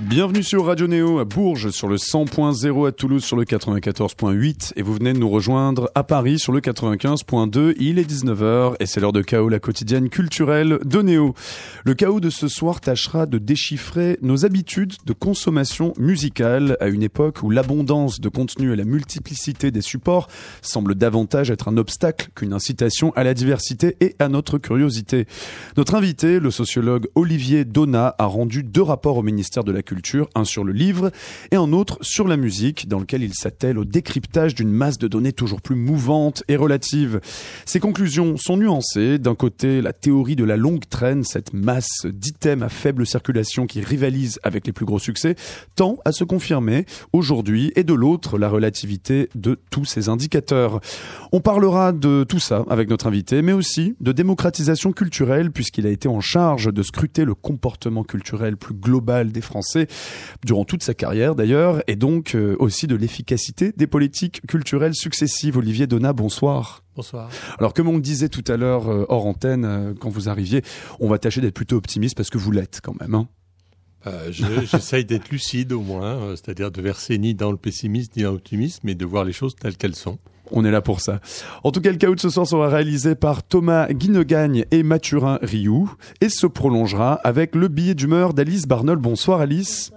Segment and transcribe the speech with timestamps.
[0.00, 4.82] Bienvenue sur Radio Néo à Bourges sur le 100.0 à Toulouse sur le 94.8 et
[4.82, 7.74] vous venez de nous rejoindre à Paris sur le 95.2.
[7.78, 11.34] Il est 19h et c'est l'heure de chaos la quotidienne culturelle de Néo.
[11.84, 17.02] Le chaos de ce soir tâchera de déchiffrer nos habitudes de consommation musicale à une
[17.02, 20.28] époque où l'abondance de contenu et la multiplicité des supports
[20.62, 25.26] semblent davantage être un obstacle qu'une incitation à la diversité et à notre curiosité.
[25.76, 30.28] Notre invité, le sociologue Olivier Donat, a rendu deux rapports au ministère de la Culture
[30.36, 31.10] un sur le livre
[31.50, 35.08] et un autre sur la musique, dans lequel il s'attelle au décryptage d'une masse de
[35.08, 37.20] données toujours plus mouvante et relative.
[37.64, 39.18] Ses conclusions sont nuancées.
[39.18, 43.80] D'un côté, la théorie de la longue traîne, cette masse d'items à faible circulation qui
[43.80, 45.34] rivalise avec les plus gros succès,
[45.74, 50.80] tend à se confirmer aujourd'hui, et de l'autre, la relativité de tous ces indicateurs.
[51.32, 55.90] On parlera de tout ça avec notre invité, mais aussi de démocratisation culturelle, puisqu'il a
[55.90, 59.79] été en charge de scruter le comportement culturel plus global des Français
[60.44, 65.56] durant toute sa carrière d'ailleurs, et donc euh, aussi de l'efficacité des politiques culturelles successives.
[65.56, 66.84] Olivier Donat, bonsoir.
[66.96, 67.30] Bonsoir.
[67.58, 70.62] Alors comme on le disait tout à l'heure euh, hors antenne, euh, quand vous arriviez,
[70.98, 73.14] on va tâcher d'être plutôt optimiste parce que vous l'êtes quand même.
[73.14, 73.28] Hein
[74.30, 78.80] J'essaye d'être lucide au moins, c'est-à-dire de verser ni dans le pessimisme ni dans l'optimisme,
[78.84, 80.18] mais de voir les choses telles qu'elles sont.
[80.50, 81.20] On est là pour ça.
[81.64, 85.92] En tout cas, le de ce soir sera réalisé par Thomas Guinegagne et Mathurin Rioux
[86.20, 88.98] et se prolongera avec le billet d'humeur d'Alice Barnol.
[88.98, 89.92] Bonsoir Alice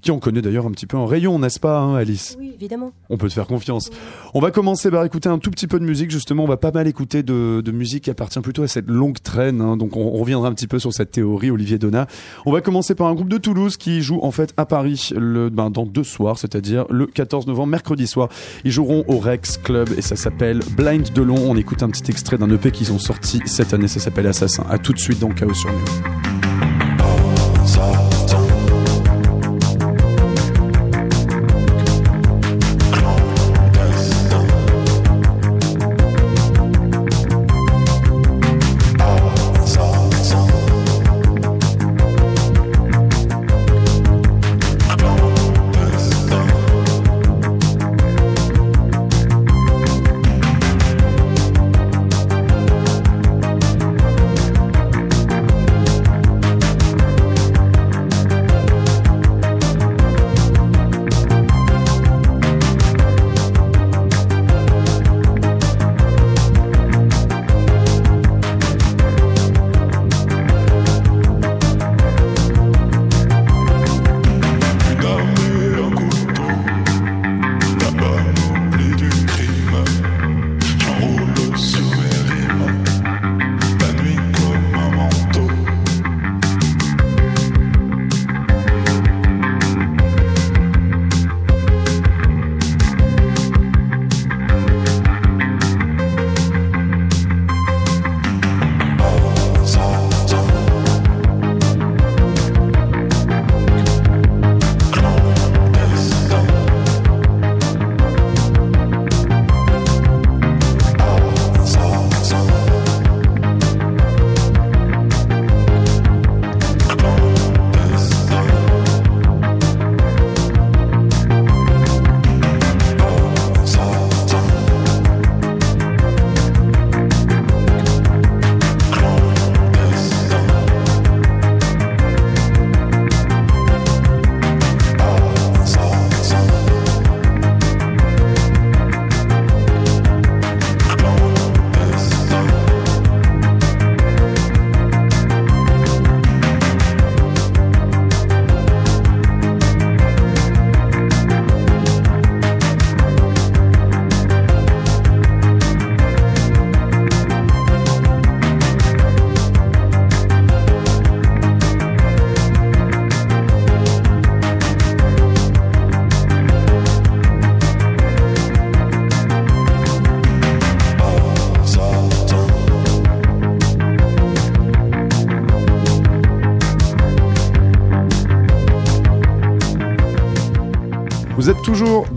[0.00, 2.36] qui on connaît d'ailleurs un petit peu en rayon, n'est-ce pas, hein, Alice?
[2.38, 2.92] Oui, évidemment.
[3.10, 3.90] On peut te faire confiance.
[4.34, 6.44] On va commencer par écouter un tout petit peu de musique, justement.
[6.44, 9.60] On va pas mal écouter de, musique qui appartient plutôt à cette longue traîne.
[9.60, 9.76] Hein.
[9.76, 12.06] donc on, reviendra un petit peu sur cette théorie, Olivier Donat.
[12.46, 15.48] On va commencer par un groupe de Toulouse qui joue en fait à Paris le,
[15.48, 18.28] ben, dans deux soirs, c'est-à-dire le 14 novembre, mercredi soir.
[18.64, 21.38] Ils joueront au Rex Club et ça s'appelle Blind de Long.
[21.50, 24.64] On écoute un petit extrait d'un EP qu'ils ont sorti cette année, ça s'appelle Assassin.
[24.68, 26.27] À tout de suite dans Chaos sur nous.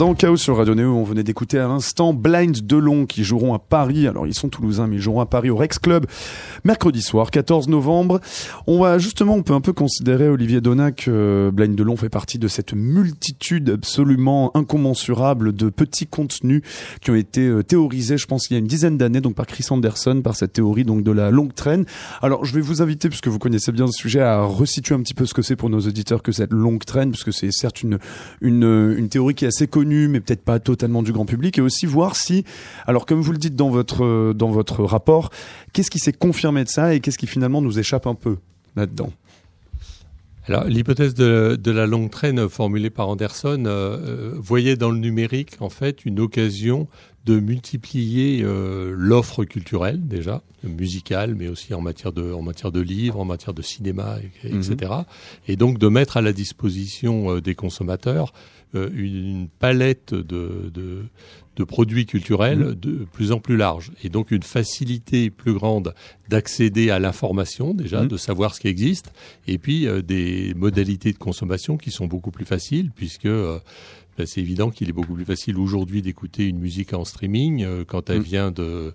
[0.02, 0.96] Dans Chaos sur Radio Néo.
[0.96, 4.08] On venait d'écouter à l'instant Blind Delon qui joueront à Paris.
[4.08, 6.08] Alors ils sont toulousains mais ils joueront à Paris au Rex Club
[6.64, 8.20] mercredi soir 14 novembre.
[8.68, 12.38] On va justement, on peut un peu considérer Olivier Donat que Blind Delon fait partie
[12.38, 16.62] de cette multitude absolument incommensurable de petits contenus
[17.02, 19.48] qui ont été euh, théorisés, je pense il y a une dizaine d'années donc par
[19.48, 21.86] Chris Anderson par cette théorie donc de la longue traîne.
[22.22, 25.14] Alors je vais vous inviter puisque vous connaissez bien ce sujet à resituer un petit
[25.14, 28.00] peu ce que c'est pour nos auditeurs que cette longue traîne puisque c'est certes une
[28.42, 31.62] une une théorie qui est assez connue, mais peut-être pas totalement du grand public, et
[31.62, 32.46] aussi voir si,
[32.86, 35.30] alors comme vous le dites dans votre dans votre rapport,
[35.74, 38.38] qu'est-ce qui s'est confirmé de ça et qu'est-ce qui finalement nous échappe un peu?
[40.48, 44.98] Alors, l'hypothèse de, de, la longue traîne formulée par Anderson euh, euh, voyait dans le
[44.98, 46.88] numérique en fait une occasion
[47.26, 52.82] de multiplier euh, l'offre culturelle déjà musicale, mais aussi en matière de en matière de
[52.82, 54.76] livres, en matière de cinéma, etc.
[54.82, 55.06] Mhm.
[55.48, 58.34] Et donc de mettre à la disposition des consommateurs
[58.74, 61.04] euh, une, palette de, de,
[61.58, 62.76] de, produits culturels mmh.
[62.76, 65.94] de plus en plus large et donc une facilité plus grande
[66.30, 68.08] d'accéder à l'information déjà, mmh.
[68.08, 69.12] de savoir ce qui existe
[69.46, 73.60] et puis euh, des modalités de consommation qui sont beaucoup plus faciles puisque euh,
[74.18, 78.10] ben, c'est évident qu'il est beaucoup plus facile aujourd'hui d'écouter une musique en streaming quand
[78.10, 78.24] elle mmh.
[78.24, 78.94] vient de,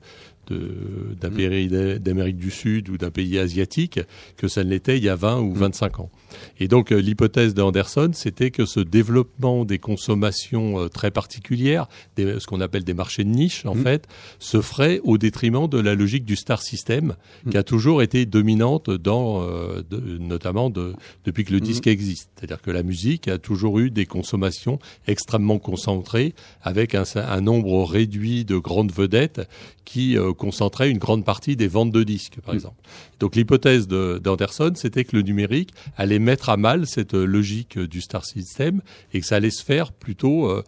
[0.51, 4.01] d'Amérique du Sud ou d'un pays asiatique
[4.37, 6.11] que ça ne l'était il y a 20 ou 25 ans.
[6.59, 12.41] Et donc euh, l'hypothèse d'Anderson, c'était que ce développement des consommations euh, très particulières, des,
[12.41, 13.83] ce qu'on appelle des marchés de niche en mm.
[13.83, 14.09] fait,
[14.39, 17.15] se ferait au détriment de la logique du star system
[17.45, 17.51] mm.
[17.51, 19.83] qui a toujours été dominante dans, euh,
[20.21, 20.95] notamment de,
[21.25, 21.63] depuis que le mm.
[21.63, 22.31] disque existe.
[22.37, 27.85] C'est-à-dire que la musique a toujours eu des consommations extrêmement concentrées avec un, un nombre
[27.85, 29.49] réduit de grandes vedettes
[29.85, 32.77] qui concentraient une grande partie des ventes de disques, par exemple.
[33.21, 37.89] Donc l'hypothèse d'Anderson, c'était que le numérique allait mettre à mal cette euh, logique euh,
[37.89, 38.81] du star system
[39.13, 40.63] et que ça allait se faire plutôt euh,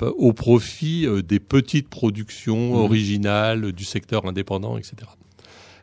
[0.00, 2.84] au profit des petites productions mmh.
[2.84, 4.94] originales du secteur indépendant, etc.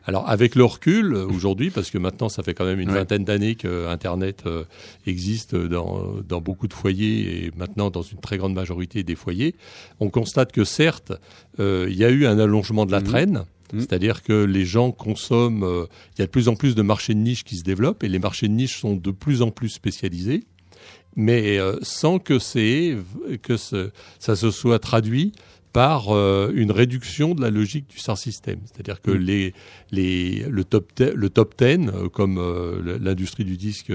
[0.04, 3.54] Alors avec le recul aujourd'hui, parce que maintenant ça fait quand même une vingtaine d'années
[3.54, 4.44] que Internet
[5.06, 9.54] existe dans, dans beaucoup de foyers et maintenant dans une très grande majorité des foyers,
[10.00, 11.12] on constate que certes
[11.58, 13.04] il y a eu un allongement de la mmh.
[13.04, 13.80] traîne, Mm.
[13.80, 17.14] C'est-à-dire que les gens consomment, euh, il y a de plus en plus de marchés
[17.14, 19.70] de niche qui se développent et les marchés de niche sont de plus en plus
[19.70, 20.44] spécialisés,
[21.16, 22.38] mais euh, sans que,
[23.36, 25.32] que ça se soit traduit
[25.72, 28.60] par euh, une réduction de la logique du star system.
[28.64, 29.18] C'est-à-dire que mm.
[29.18, 29.54] les,
[29.90, 33.92] les, le, top le top 10, euh, comme euh, l'industrie du disque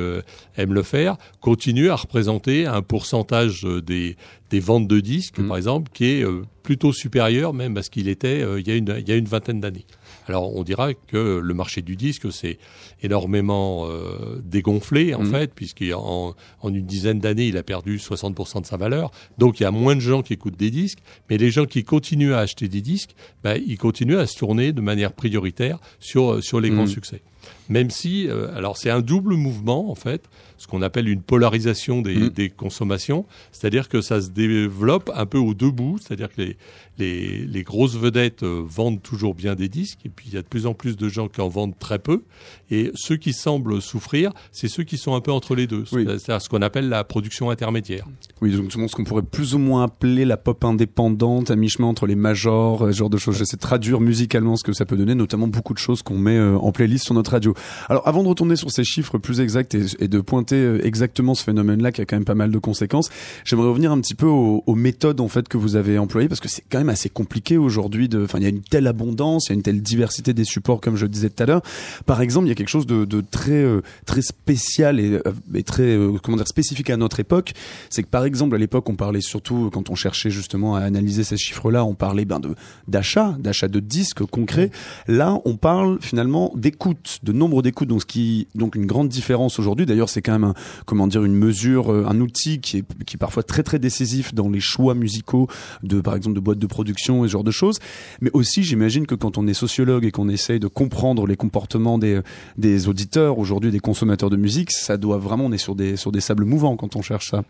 [0.55, 4.17] aime le faire, continue à représenter un pourcentage des,
[4.49, 5.47] des ventes de disques, mm.
[5.47, 6.25] par exemple, qui est
[6.63, 9.25] plutôt supérieur même à ce qu'il était il, y a une, il y a une
[9.25, 9.85] vingtaine d'années.
[10.27, 12.57] Alors on dira que le marché du disque s'est
[13.01, 15.31] énormément euh, dégonflé en mmh.
[15.31, 19.11] fait, puisqu'en en une dizaine d'années il a perdu 60% de sa valeur.
[19.37, 21.83] Donc il y a moins de gens qui écoutent des disques, mais les gens qui
[21.83, 26.43] continuent à acheter des disques, bah, ils continuent à se tourner de manière prioritaire sur
[26.43, 26.87] sur les grands mmh.
[26.87, 27.21] succès
[27.69, 32.01] même si, euh, alors c'est un double mouvement en fait, ce qu'on appelle une polarisation
[32.01, 32.29] des, mmh.
[32.29, 36.57] des consommations, c'est-à-dire que ça se développe un peu au deux bouts, c'est-à-dire que les,
[36.97, 40.41] les, les, grosses vedettes euh, vendent toujours bien des disques, et puis il y a
[40.41, 42.23] de plus en plus de gens qui en vendent très peu,
[42.71, 46.41] et ceux qui semblent souffrir, c'est ceux qui sont un peu entre les deux, c'est-à-dire
[46.41, 48.05] ce qu'on appelle la production intermédiaire.
[48.41, 52.07] Oui, donc ce qu'on pourrait plus ou moins appeler la pop indépendante, à mi-chemin entre
[52.07, 53.37] les majors, euh, ce genre de choses.
[53.37, 56.39] J'essaie de traduire musicalement ce que ça peut donner, notamment beaucoup de choses qu'on met
[56.39, 57.53] en playlist sur notre radio.
[57.89, 61.43] Alors avant de retourner sur ces chiffres plus exacts et, de pointer euh, exactement ce
[61.43, 63.09] phénomène-là qui a quand même pas mal de conséquences,
[63.43, 66.47] j'aimerais revenir un petit peu aux, méthodes en fait que vous avez employées parce que
[66.47, 68.09] c'est quand même assez compliqué aujourd'hui.
[68.09, 70.45] De, enfin, il y a une telle abondance, il y a une telle diversité des
[70.45, 71.61] supports comme je le disais tout à l'heure.
[72.05, 75.97] Par exemple, il y a quelque chose de, très euh, très spécial et, euh, très
[76.23, 77.53] comment dire spécifique à notre époque.
[77.89, 81.23] C'est que par exemple à l'époque on parlait surtout quand on cherchait justement à analyser
[81.23, 82.55] ces chiffres-là, on parlait ben de
[82.87, 84.71] d'achat, d'achat de disques concrets.
[85.07, 87.87] Là, on parle finalement d'écoute, de nombre d'écoute.
[87.87, 89.85] Donc, ce qui, donc une grande différence aujourd'hui.
[89.85, 90.53] D'ailleurs, c'est quand même, un,
[90.85, 94.33] comment dire, une mesure, euh, un outil qui est, qui est parfois très très décisif
[94.33, 95.47] dans les choix musicaux
[95.83, 97.79] de, par exemple, de boîtes de production et ce genre de choses.
[98.21, 101.97] Mais aussi, j'imagine que quand on est sociologue et qu'on essaye de comprendre les comportements
[101.97, 102.21] des,
[102.57, 106.11] des auditeurs aujourd'hui, des consommateurs de musique, ça doit vraiment, on est sur des, sur
[106.11, 107.43] des sables mouvants quand on cherche ça.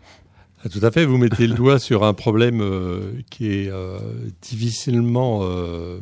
[0.64, 3.98] Ah, tout à fait, vous mettez le doigt sur un problème euh, qui est euh,
[4.42, 6.00] difficilement euh,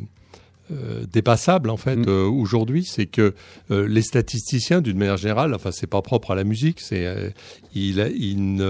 [1.11, 2.05] dépassable en fait mm.
[2.07, 3.33] euh, aujourd'hui, c'est que
[3.71, 7.33] euh, les statisticiens, d'une manière générale, enfin c'est pas propre à la musique, c'est
[7.73, 8.61] ils, ils,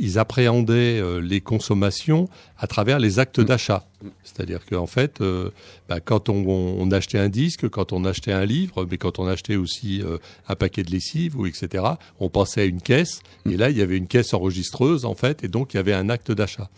[0.00, 3.44] ils, appréhendaient les consommations à travers les actes mm.
[3.44, 3.89] d'achat.
[4.22, 5.50] C'est-à-dire qu'en fait, euh,
[5.88, 9.56] bah, quand on, achetait un disque, quand on achetait un livre, mais quand on achetait
[9.56, 11.84] aussi euh, un paquet de lessive ou etc.,
[12.18, 13.20] on pensait à une caisse.
[13.48, 15.92] Et là, il y avait une caisse enregistreuse en fait, et donc il y avait
[15.92, 16.70] un acte d'achat.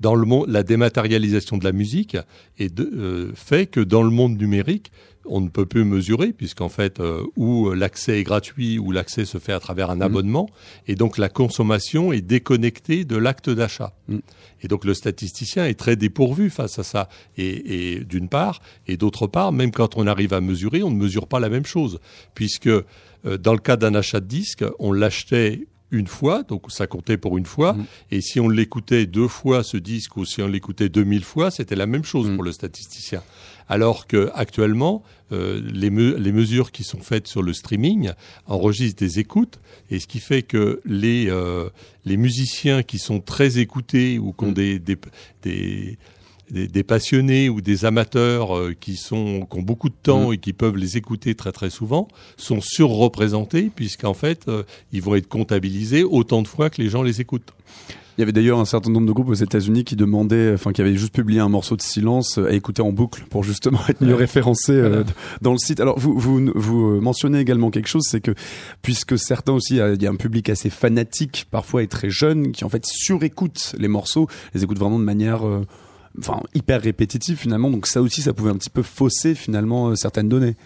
[0.00, 2.16] Dans le monde, la dématérialisation de la musique
[2.58, 4.90] est de, fait que dans le monde numérique,
[5.24, 9.38] on ne peut plus mesurer puisqu'en fait euh, où l'accès est gratuit ou l'accès se
[9.38, 10.02] fait à travers un mmh.
[10.02, 10.48] abonnement
[10.88, 13.94] et donc la consommation est déconnectée de l'acte d'achat.
[14.08, 14.18] Mmh.
[14.62, 19.26] Et donc le statisticien est très dépourvu face à ça et, d'une part et d'autre
[19.26, 22.00] part même quand on arrive à mesurer on ne mesure pas la même chose
[22.34, 22.84] puisque euh,
[23.38, 27.38] dans le cas d'un achat de disque on l'achetait une fois, donc ça comptait pour
[27.38, 27.74] une fois.
[27.74, 27.84] Mmh.
[28.10, 31.76] Et si on l'écoutait deux fois ce disque ou si on l'écoutait 2000 fois, c'était
[31.76, 33.22] la même chose pour le statisticien
[33.68, 38.12] alors que actuellement euh, les, mesures qui sont faites sur le streaming
[38.46, 41.70] enregistrent des écoutes et ce qui fait que les euh,
[42.04, 44.54] les musiciens qui sont très écoutés ou qui ont mm.
[44.54, 44.98] des, des,
[45.42, 45.98] des
[46.86, 50.34] passionnés ou des amateurs euh, qui sont qui ont beaucoup de temps mm.
[50.34, 54.50] et qui peuvent les écouter très très souvent sont surreprésentés puisqu'en fait
[54.92, 57.52] ils vont être comptabilisés autant de fois que les gens les écoutent.
[58.18, 60.82] Il y avait d'ailleurs un certain nombre de groupes aux États-Unis qui demandaient, enfin, qui
[60.82, 64.14] avaient juste publié un morceau de silence à écouter en boucle pour justement être mieux
[64.14, 65.02] référencé euh,
[65.40, 65.80] dans le site.
[65.80, 68.34] Alors, vous, vous, vous euh, mentionnez également quelque chose, c'est que
[68.82, 72.64] puisque certains aussi, il y a un public assez fanatique parfois et très jeune qui
[72.64, 75.62] en fait surécoutent les morceaux, les écoutent vraiment de manière euh,
[76.18, 77.70] enfin hyper répétitive finalement.
[77.70, 80.56] Donc ça aussi ça pouvait un petit peu fausser finalement certaines données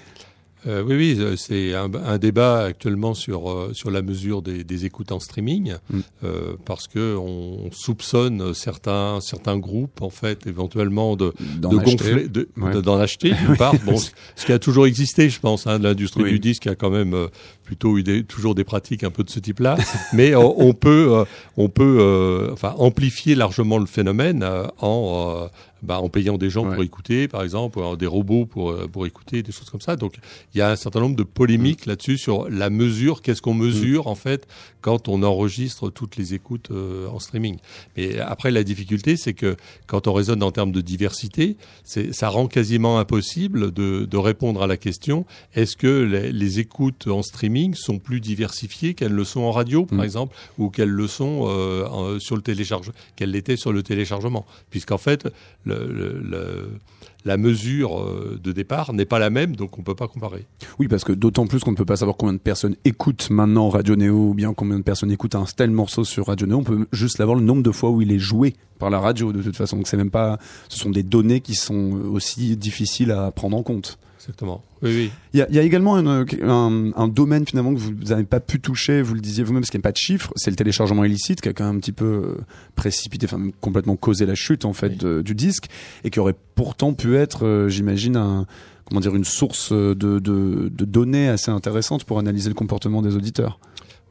[0.66, 4.64] euh, oui, oui, euh, c'est un, un, débat actuellement sur euh, sur la mesure des,
[4.64, 6.00] des écoutes en streaming, mm.
[6.24, 12.98] euh, parce que on soupçonne certains certains groupes en fait éventuellement de de gonfler, d'en
[12.98, 13.74] acheter d'une part.
[13.84, 17.28] Bon, ce qui a toujours existé, je pense, hein, l'industrie du disque a quand même
[17.62, 19.76] plutôt eu des, toujours des pratiques un peu de ce type-là,
[20.12, 21.24] mais on peut
[21.56, 24.44] on peut enfin amplifier largement le phénomène
[24.80, 25.48] en
[25.86, 29.42] bah, en payant des gens pour écouter, par exemple, des robots pour, euh, pour écouter,
[29.42, 29.96] des choses comme ça.
[29.96, 30.14] Donc
[30.54, 31.90] il y a un certain nombre de polémiques mm.
[31.90, 34.08] là-dessus sur la mesure, qu'est-ce qu'on mesure mm.
[34.08, 34.46] en fait
[34.80, 37.56] quand on enregistre toutes les écoutes euh, en streaming.
[37.96, 39.56] Mais après, la difficulté, c'est que
[39.88, 44.68] quand on raisonne en termes de diversité, ça rend quasiment impossible de, de répondre à
[44.68, 49.40] la question est-ce que les, les, écoutes en streaming sont plus diversifiées qu'elles le sont
[49.40, 50.04] en radio, par mm.
[50.04, 54.98] exemple, ou qu'elles le sont euh, sur le téléchargement, qu'elles l'étaient sur le téléchargement, puisqu'en
[54.98, 55.28] fait
[55.64, 55.75] le,
[57.26, 60.46] la mesure euh, de départ n'est pas la même, donc on ne peut pas comparer.
[60.78, 63.68] Oui, parce que d'autant plus qu'on ne peut pas savoir combien de personnes écoutent maintenant
[63.68, 66.64] Radio Néo, ou bien combien de personnes écoutent un tel morceau sur Radio Néo, on
[66.64, 69.42] peut juste savoir le nombre de fois où il est joué par la radio de
[69.42, 69.82] toute façon.
[69.94, 73.98] Même pas, ce sont des données qui sont aussi difficiles à prendre en compte.
[74.26, 74.64] Exactement.
[74.82, 75.10] Oui, oui.
[75.34, 78.24] Il y a, il y a également un, un, un, domaine finalement que vous n'avez
[78.24, 80.50] pas pu toucher, vous le disiez vous-même, parce qu'il n'y a pas de chiffres, c'est
[80.50, 84.26] le téléchargement illicite qui a quand même un petit peu euh, précipité, enfin complètement causé
[84.26, 85.66] la chute en fait du disque,
[86.02, 88.46] et qui aurait pourtant pu être, euh, j'imagine, un
[88.88, 93.16] comment dire, une source de, de, de données assez intéressante pour analyser le comportement des
[93.16, 93.58] auditeurs.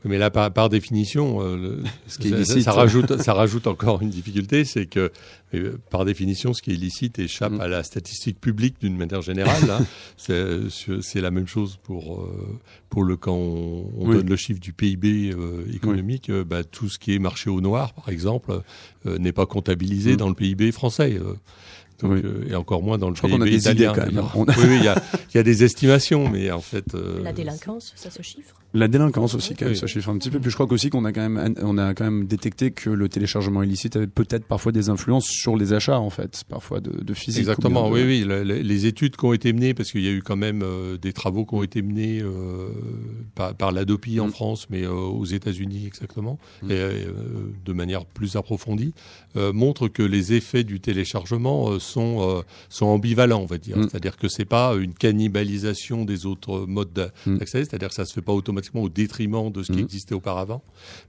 [0.06, 4.10] Mais là, par, par définition, euh, ce qui est ça, rajoute, ça rajoute encore une
[4.10, 5.12] difficulté, c'est que
[5.54, 7.62] euh, par définition, ce qui est illicite échappe mm.
[7.62, 9.70] à la statistique publique d'une manière générale.
[9.70, 9.86] Hein.
[10.18, 12.60] C'est la même chose pour euh,
[12.90, 15.36] pour le quand on, donne le chiffre du PIB
[15.74, 16.32] économique.
[16.32, 18.62] bah, tout ce qui est marché au noir, par exemple,
[19.06, 20.18] n'est pas comptabilisé mm.
[20.18, 21.20] dans le PIB français.
[22.00, 23.94] Donc, et encore moins dans le PIB italien.
[24.36, 24.84] Oui, il
[25.34, 26.94] y, a, des estimations, mais en fait.
[26.94, 28.56] la délinquance, ça se chiffre?
[28.76, 30.40] La délinquance aussi, quand même, ça chiffre un petit peu.
[30.40, 33.08] Puis je crois qu'aussi qu'on a quand même, on a quand même détecté que le
[33.08, 37.14] téléchargement illicite avait peut-être parfois des influences sur les achats, en fait, parfois de, de
[37.14, 37.40] physique.
[37.40, 38.26] Exactement, oui, oui.
[38.44, 41.14] Les, études qui ont été menées, parce qu'il y a eu quand même euh, des
[41.14, 42.68] travaux qui ont été menés euh,
[43.34, 44.32] par, par l'ADOPI en mm.
[44.32, 46.72] France, mais euh, aux États-Unis exactement, mm.
[46.72, 47.08] et
[47.66, 48.94] de manière plus approfondie,
[49.36, 53.78] montrent que les effets du téléchargement sont sont ambivalents, on va dire.
[53.78, 53.84] Mm.
[53.84, 58.22] C'est-à-dire que c'est pas une cannibalisation des autres modes d'accès, c'est-à-dire que ça se fait
[58.22, 59.86] pas automatiquement au détriment de ce qui mmh.
[59.86, 60.64] existait auparavant,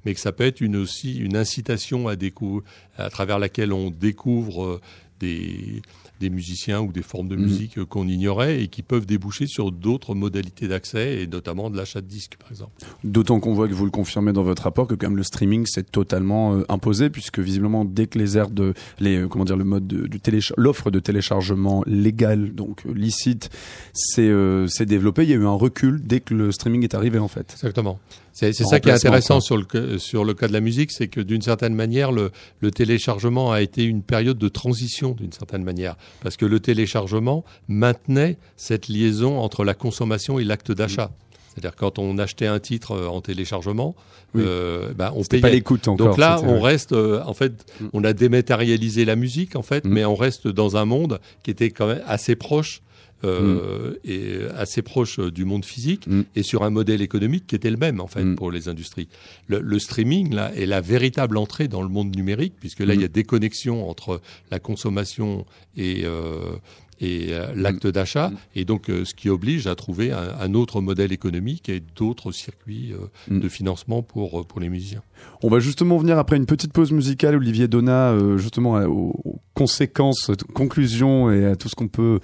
[0.04, 2.62] mais que ça peut être une, aussi une incitation à, découvrir,
[2.96, 4.80] à travers laquelle on découvre euh,
[5.20, 5.82] des,
[6.20, 7.40] des musiciens ou des formes de mmh.
[7.40, 12.00] musique qu'on ignorait et qui peuvent déboucher sur d'autres modalités d'accès et notamment de l'achat
[12.00, 12.72] de disques par exemple.
[13.04, 15.66] D'autant qu'on voit que vous le confirmez dans votre rapport que quand même le streaming
[15.66, 19.56] s'est totalement euh, imposé puisque visiblement dès que les aires de les euh, comment dire
[19.56, 20.20] le mode de, du
[20.56, 23.50] l'offre de téléchargement légal donc euh, licite
[23.92, 24.32] s'est
[24.68, 27.28] s'est développé, il y a eu un recul dès que le streaming est arrivé en
[27.28, 27.52] fait.
[27.52, 27.98] Exactement.
[28.38, 31.20] C'est ça qui est intéressant sur le, sur le cas de la musique, c'est que
[31.22, 35.96] d'une certaine manière, le, le, téléchargement a été une période de transition d'une certaine manière,
[36.22, 41.10] parce que le téléchargement maintenait cette liaison entre la consommation et l'acte d'achat.
[41.48, 43.96] C'est-à-dire quand on achetait un titre euh, en téléchargement,
[44.34, 44.42] Oui.
[44.44, 45.40] euh, bah, on payait.
[45.40, 46.08] pas l'écoute encore.
[46.08, 47.86] Donc là, on reste, euh, en fait, Mm.
[47.94, 49.88] on a dématérialisé la musique, en fait, Mm.
[49.88, 52.82] mais on reste dans un monde qui était quand même assez proche.
[53.24, 56.22] Euh, et assez proche euh, du monde physique Mm.
[56.34, 58.36] et sur un modèle économique qui était le même en fait Mm.
[58.36, 59.08] pour les industries.
[59.46, 62.98] Le, le streaming là est la véritable entrée dans le monde numérique puisque là Mm.
[62.98, 64.20] il y a des connexions entre
[64.50, 65.46] la consommation
[65.76, 66.56] et euh,
[66.98, 68.36] et euh, l'acte d'achat Mm.
[68.54, 72.32] et donc euh, ce qui oblige à trouver un, un autre modèle économique et d'autres
[72.32, 73.40] circuits euh, Mm.
[73.40, 75.02] de financement pour pour les musiciens.
[75.42, 79.40] On va justement venir après une petite pause musicale, Olivier Donat, euh, justement aux, aux
[79.54, 82.20] conséquences, aux conclusions et à tout ce qu'on peut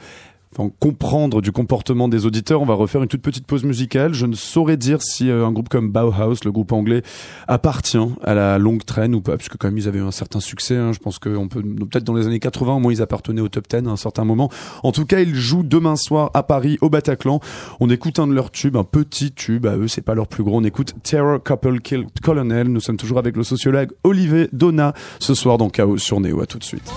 [0.56, 2.62] enfin, comprendre du comportement des auditeurs.
[2.62, 4.14] On va refaire une toute petite pause musicale.
[4.14, 7.02] Je ne saurais dire si euh, un groupe comme Bauhaus, le groupe anglais,
[7.48, 10.40] appartient à la longue traîne ou pas, puisque quand même ils avaient eu un certain
[10.40, 10.76] succès.
[10.76, 10.92] hein.
[10.92, 13.66] Je pense qu'on peut peut-être dans les années 80, au moins ils appartenaient au top
[13.68, 14.50] 10 à un certain moment.
[14.82, 17.40] En tout cas, ils jouent demain soir à Paris, au Bataclan.
[17.80, 19.66] On écoute un de leurs tubes, un petit tube.
[19.66, 20.58] À eux, c'est pas leur plus gros.
[20.58, 22.68] On écoute Terror Couple Kill Colonel.
[22.68, 26.40] Nous sommes toujours avec le sociologue Olivier Donat ce soir dans Chaos sur Néo.
[26.40, 26.90] À tout de suite.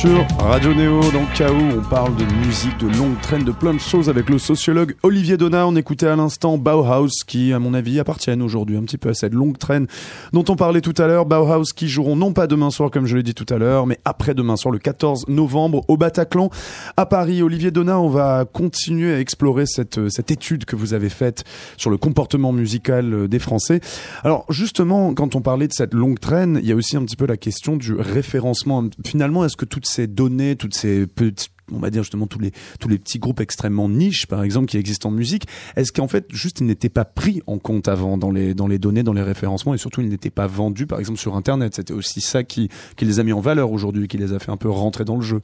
[0.00, 1.54] Sur Radio Néo dans KO.
[1.78, 5.36] On parle de musique, de longue traîne, de plein de choses avec le sociologue Olivier
[5.36, 5.64] Donat.
[5.68, 9.14] On écoutait à l'instant Bauhaus qui, à mon avis, appartiennent aujourd'hui un petit peu à
[9.14, 9.86] cette longue traîne
[10.32, 11.24] dont on parlait tout à l'heure.
[11.24, 14.00] Bauhaus qui joueront non pas demain soir comme je l'ai dit tout à l'heure, mais
[14.04, 16.50] après demain soir le 14 novembre au Bataclan
[16.96, 17.42] à Paris.
[17.42, 21.44] Olivier Donat, on va continuer à explorer cette, cette étude que vous avez faite
[21.76, 23.80] sur le comportement musical des Français.
[24.24, 27.16] Alors justement, quand on parlait de cette longue traîne, il y a aussi un petit
[27.16, 28.82] peu la question du référencement.
[29.06, 32.50] Finalement, est-ce que toute ces données, toutes ces petites on va dire justement tous les
[32.80, 36.26] tous les petits groupes extrêmement niches par exemple qui existent en musique est-ce qu'en fait
[36.30, 39.22] juste ils n'étaient pas pris en compte avant dans les dans les données dans les
[39.22, 41.74] référencements et surtout ils n'étaient pas vendus par exemple sur internet?
[41.76, 44.50] C'était aussi ça qui qui les a mis en valeur aujourd'hui qui les a fait
[44.50, 45.42] un peu rentrer dans le jeu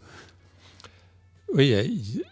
[1.55, 1.73] Oui,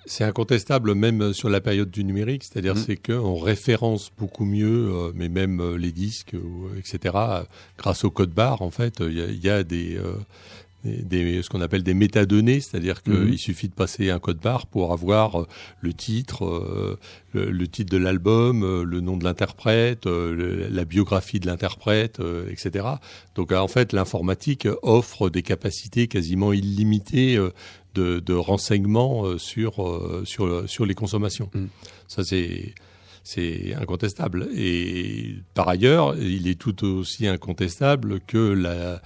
[0.07, 2.83] c'est incontestable même sur la période du numérique, c'est-à-dire Mhm.
[2.85, 7.14] c'est qu'on référence beaucoup mieux, euh, mais même euh, les disques, euh, etc.
[7.79, 10.16] Grâce au code barre, en fait, il y a, il y a des, euh,
[10.85, 13.37] des, ce qu'on appelle des métadonnées, c'est-à-dire qu'il Mhm.
[13.38, 15.47] suffit de passer un code barre pour avoir euh,
[15.81, 16.99] le titre, euh,
[17.33, 22.20] le, le titre de l'album, euh, le nom de l'interprète, euh, la biographie de l'interprète,
[22.20, 22.87] euh, etc.
[23.35, 27.37] Donc en fait, l'informatique offre des capacités quasiment illimitées
[27.94, 31.51] de, de renseignements sur, sur, sur les consommations.
[31.55, 31.66] Mm.
[32.09, 32.75] Ça, c'est.
[33.27, 34.49] C'est incontestable.
[34.55, 39.01] Et par ailleurs, il est tout aussi incontestable que la,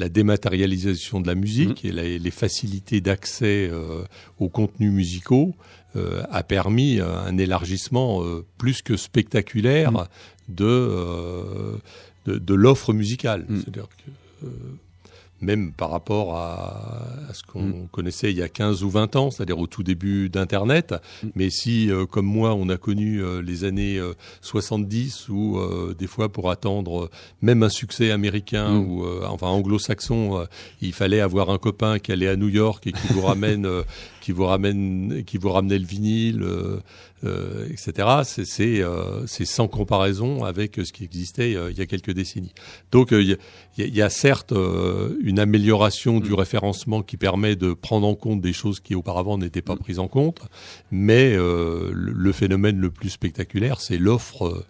[0.00, 4.02] la dématérialisation de la musique et la- les facilités d'accès euh,
[4.38, 5.54] aux contenus musicaux
[5.96, 10.06] euh, a permis euh, un élargissement euh, plus que spectaculaire Mm.
[10.48, 11.78] de,
[12.26, 13.44] de, de l'offre musicale.
[13.48, 13.56] Mm.
[13.60, 14.48] C'est-à-dire que euh,
[15.40, 17.88] même par rapport à, à ce qu'on Mm.
[17.92, 20.94] connaissait il y a 15 ou 20 ans, c'est-à-dire au tout début d'Internet.
[21.22, 21.28] Mm.
[21.34, 25.94] Mais si, euh, comme moi, on a connu euh, les années euh, 70 où euh,
[25.98, 27.10] des fois pour attendre
[27.42, 28.88] même un succès américain Mm.
[28.88, 30.46] ou enfin anglo-saxon,
[30.80, 33.66] il fallait avoir un copain qui allait à New York et qui vous ramène,
[34.20, 36.78] qui vous ramène, qui vous ramenait le vinyle, euh,
[37.24, 38.08] euh, etc.
[38.24, 42.12] C'est c'est euh, c'est sans comparaison avec ce qui existait euh, il y a quelques
[42.12, 42.52] décennies.
[42.92, 43.38] Donc euh, il
[43.78, 48.52] y, y a- certes une amélioration du référencement qui permet de prendre en compte des
[48.52, 50.40] choses qui auparavant n'étaient pas prises en compte,
[50.90, 54.64] mais euh, le, le phénomène le plus spectaculaire, c'est l'offre.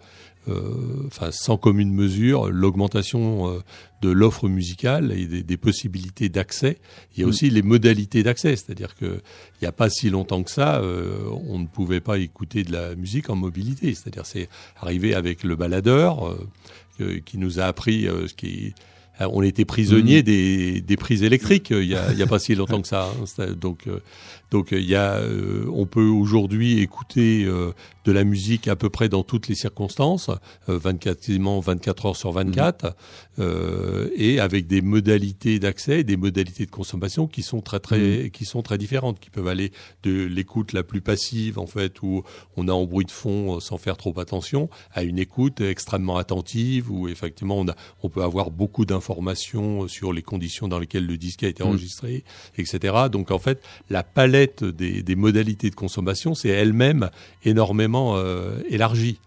[0.47, 3.59] Euh, Enfin, sans commune mesure, l'augmentation euh,
[4.01, 6.77] de l'offre musicale et des, des possibilités d'accès.
[7.15, 7.29] Il y a Mm.
[7.29, 11.19] aussi les modalités d'accès, c'est-à-dire que il n'y a pas si longtemps que ça, euh,
[11.47, 13.93] on ne pouvait pas écouter de la musique en mobilité.
[13.93, 14.49] C'est-à-dire c'est
[14.79, 16.27] arrivé avec le baladeur
[16.99, 18.73] euh, qui nous a appris euh, ce qui
[19.19, 23.07] on était prisonnier des, des prises électriques il y a, pas si longtemps que ça.
[23.39, 23.45] hein.
[23.59, 23.87] Donc,
[24.51, 27.71] donc euh, il y a, euh, on peut aujourd'hui écouter euh,
[28.05, 30.29] de la musique à peu près dans toutes les circonstances,
[30.69, 32.95] euh, 24, quasiment 24 heures sur 24,
[33.39, 38.43] euh, et avec des modalités d'accès, des modalités de consommation qui sont très très, qui
[38.45, 39.71] sont très différentes, qui peuvent aller
[40.03, 42.23] de l'écoute la plus passive en fait, où
[42.57, 46.17] on a en bruit de fond euh, sans faire trop attention, à une écoute extrêmement
[46.17, 51.05] attentive, où effectivement on a, on peut avoir beaucoup d'informations sur les conditions dans lesquelles
[51.05, 51.67] le disque a été Mm.
[51.67, 52.23] enregistré,
[52.57, 52.95] etc.
[53.11, 57.09] Donc en fait, la palette des, des modalités de consommation, c'est elle-même
[57.43, 59.19] énormément euh, élargie.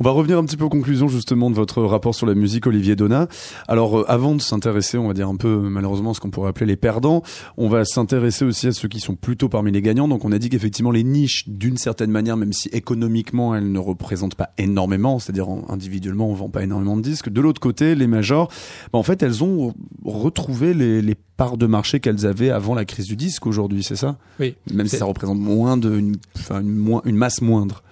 [0.00, 2.68] On va revenir un petit peu aux conclusions justement de votre rapport sur la musique,
[2.68, 3.26] Olivier Donat.
[3.66, 6.66] Alors euh, avant de s'intéresser, on va dire un peu malheureusement ce qu'on pourrait appeler
[6.66, 7.22] les perdants,
[7.56, 10.06] on va s'intéresser aussi à ceux qui sont plutôt parmi les gagnants.
[10.06, 13.78] Donc on a dit qu'effectivement les niches, d'une certaine manière, même si économiquement elles ne
[13.80, 17.28] représentent pas énormément, c'est-à-dire en- individuellement on vend pas énormément de disques.
[17.28, 18.52] De l'autre côté, les majors,
[18.92, 22.84] bah, en fait elles ont retrouvé les, les parts de marché qu'elles avaient avant la
[22.84, 24.16] crise du disque aujourd'hui, c'est ça?
[24.38, 24.54] Oui.
[24.72, 26.16] Même si ça représente moins de, une,
[26.50, 27.82] une, une masse moindre.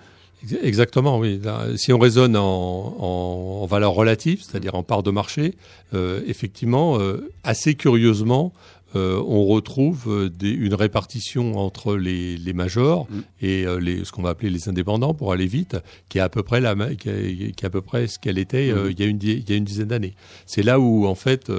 [0.43, 1.41] Ex- Exactement, oui.
[1.77, 5.55] Si on raisonne en, en, en valeur relative, c'est-à-dire en part de marché,
[5.95, 8.53] euh, effectivement, euh, assez curieusement,
[8.95, 13.19] euh, on retrouve euh, des, une répartition entre les, les majors Mm.
[13.43, 15.77] et euh, les, ce qu'on va appeler les indépendants pour aller vite,
[16.09, 18.39] qui est à peu près la, qui est, qui est à peu près ce qu'elle
[18.39, 18.91] était euh, Mm.
[18.93, 20.15] il y a une il y a une dizaine d'années.
[20.47, 21.51] C'est là où en fait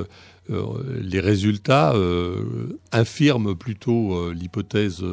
[0.50, 5.04] les résultats euh, infirment plutôt euh, l'hypothèse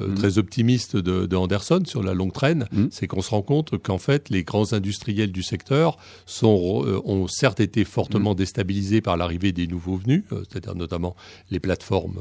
[0.00, 0.14] euh, Mhm.
[0.16, 2.88] très optimiste de, de Anderson sur la longue traîne, Mhm.
[2.90, 7.26] c'est qu'on se rend compte qu'en fait les grands industriels du secteur sont, euh, ont
[7.28, 8.36] certes été fortement Mhm.
[8.36, 11.16] déstabilisés par l'arrivée des nouveaux venus, euh, c'est-à-dire notamment
[11.50, 12.18] les plateformes,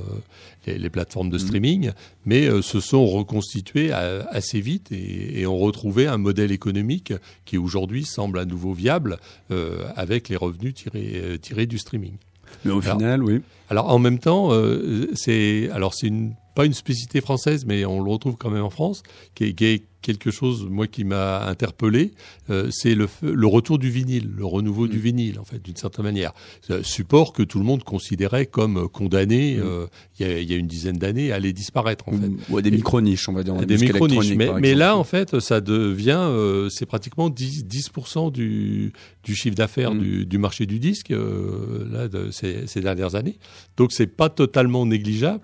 [0.67, 1.91] les, les plateformes de streaming,
[2.25, 7.13] mais se sont reconstitués à- assez vite et, et ont retrouvé un modèle économique
[7.45, 9.17] qui aujourd'hui semble à nouveau viable
[9.95, 12.13] avec les revenus tirés, tirés du streaming.
[12.63, 13.41] Mais au Alors, final, oui.
[13.69, 18.01] Alors en même temps, euh, c'est alors c'est une pas une spécificité française, mais on
[18.01, 19.03] le retrouve quand même en France,
[19.35, 22.11] qui est, qui est quelque chose moi qui m'a interpellé.
[22.51, 26.05] euh, c'est le, le retour du vinyle, le renouveau du vinyle en fait, d'une certaine
[26.05, 26.31] manière.
[26.69, 29.61] Un support que tout le monde considérait comme condamné Mm.
[29.63, 29.87] euh,
[30.19, 32.29] il y, a, il y a une dizaine d'années à aller disparaître en fait.
[32.49, 33.55] Ou à des micro-niches, on va dire.
[33.55, 34.35] Des micro-niches.
[34.35, 39.55] Mais, mais là, en fait, ça devient, euh, c'est pratiquement 10%, 10% du, du chiffre
[39.55, 39.99] d'affaires Mm.
[39.99, 43.37] du, du marché du disque euh, là, de ces, ces dernières années.
[43.75, 45.41] Donc, c'est pas totalement négligeable.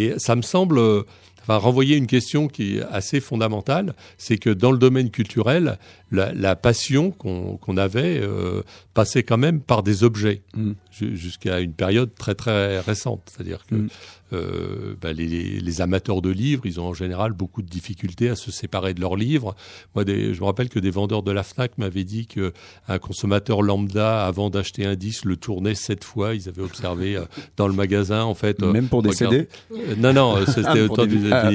[0.00, 1.02] Et ça me semble, euh,
[1.48, 5.78] va renvoyer une question qui est assez fondamentale, c'est que dans le domaine culturel,
[6.12, 8.62] la, la passion qu'on avait euh,
[8.94, 10.72] passait quand même par des objets Mm.
[10.92, 13.22] ju- jusqu'à une période très très récente.
[13.34, 13.88] C'est-à-dire que Mm.
[14.32, 15.26] Euh, bah, les,
[15.60, 19.00] les amateurs de livres, ils ont en général beaucoup de difficultés à se séparer de
[19.00, 19.54] leurs livres.
[19.94, 22.52] Moi, des, je me rappelle que des vendeurs de la Fnac m'avaient dit que
[22.88, 26.34] un consommateur lambda, avant d'acheter un disque, le tournait sept fois.
[26.34, 27.24] Ils avaient observé euh,
[27.56, 28.62] dans le magasin, en fait.
[28.62, 31.32] euh, Même pour des regarde- CD non, non, c'était Ah, au pour temps des du
[31.32, 31.50] ah.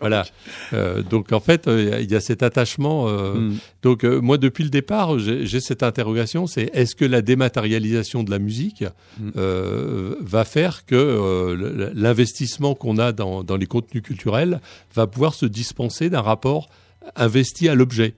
[0.00, 0.24] Voilà.
[1.10, 3.08] Donc en fait, il y a cet attachement.
[3.08, 3.56] euh, Mm.
[3.82, 8.38] Donc moi, depuis le départ, j'ai cette interrogation c'est est-ce que la dématérialisation de la
[8.38, 8.84] musique
[9.20, 9.30] Mm.
[9.36, 14.60] euh, va faire que le- l'investissement qu'on a dans, dans les contenus culturels
[14.94, 16.68] va pouvoir se dispenser d'un rapport
[17.14, 18.14] investi à l'objet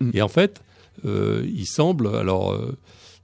[0.00, 0.10] Mm.
[0.14, 0.60] Et en fait,
[1.04, 2.52] euh, il semble alors.
[2.52, 2.76] euh,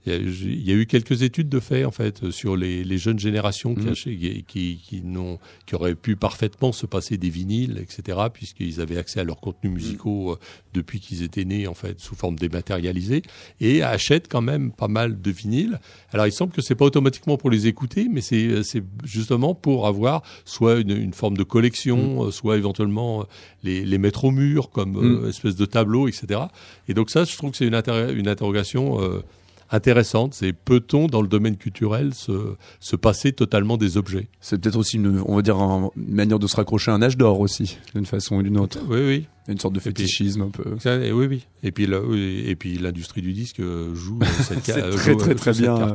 [0.05, 2.83] il y, a, il y a eu quelques études de fait en fait sur les,
[2.83, 7.17] les jeunes générations qui, achè- qui, qui, qui n'ont qui auraient pu parfaitement se passer
[7.17, 10.39] des vinyles, etc., puisqu'ils avaient accès à leurs contenus musicaux euh,
[10.73, 13.21] depuis qu'ils étaient nés, en fait, sous forme dématérialisée,
[13.61, 15.79] et achètent quand même pas mal de vinyles.
[16.11, 19.87] Alors, il semble que c'est pas automatiquement pour les écouter, mais c'est c'est justement pour
[19.87, 23.23] avoir soit une, une forme de collection, euh, soit éventuellement euh,
[23.63, 26.41] les, les mettre au mur comme euh, espèce de tableau, etc.
[26.87, 29.21] Et donc ça, je trouve que c'est une, inter- une interrogation euh,
[29.71, 30.33] intéressante.
[30.33, 34.27] C'est peut-on, dans le domaine culturel, se, se passer totalement des objets?
[34.41, 37.01] C'est peut-être aussi une, on va dire, un- une manière de se raccrocher à un
[37.01, 38.79] âge d'or aussi, d'une façon ou d'une autre.
[38.89, 39.27] Oui, oui.
[39.47, 40.63] Une sorte de puis- fétichisme un peu.
[40.79, 41.45] Ça, et oui, oui.
[41.61, 44.89] Et puis, là, oui, et puis l'industrie du disque euh, joue euh, cette carte.
[44.95, 45.93] très très très bien euh,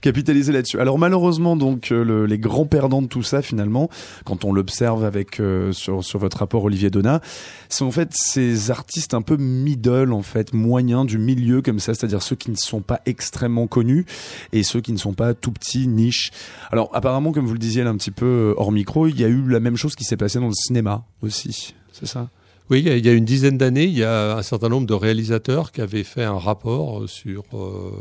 [0.00, 0.78] capitalisé là-dessus.
[0.78, 3.88] Alors malheureusement donc euh, le- les grands perdants de tout ça finalement,
[4.24, 7.20] quand on l'observe avec euh, sur sur votre rapport Olivier Donat,
[7.68, 11.94] sont en fait ces artistes un peu middle en fait, moyens du milieu comme ça,
[11.94, 14.06] c'est-à-dire ceux qui ne sont pas extrêmement connus
[14.52, 16.30] et ceux qui ne sont pas tout petits niches.
[16.70, 19.24] Alors apparemment comme vous le disiez là un petit peu euh, hors micro, il y
[19.24, 21.74] a eu la même chose qui s'est passé dans le cinéma aussi.
[21.92, 22.28] C'est ça?
[22.72, 25.72] Oui, il y a- une dizaine d'années, il y a un certain nombre de réalisateurs
[25.72, 27.92] qui avaient fait un rapport euh, sur euh,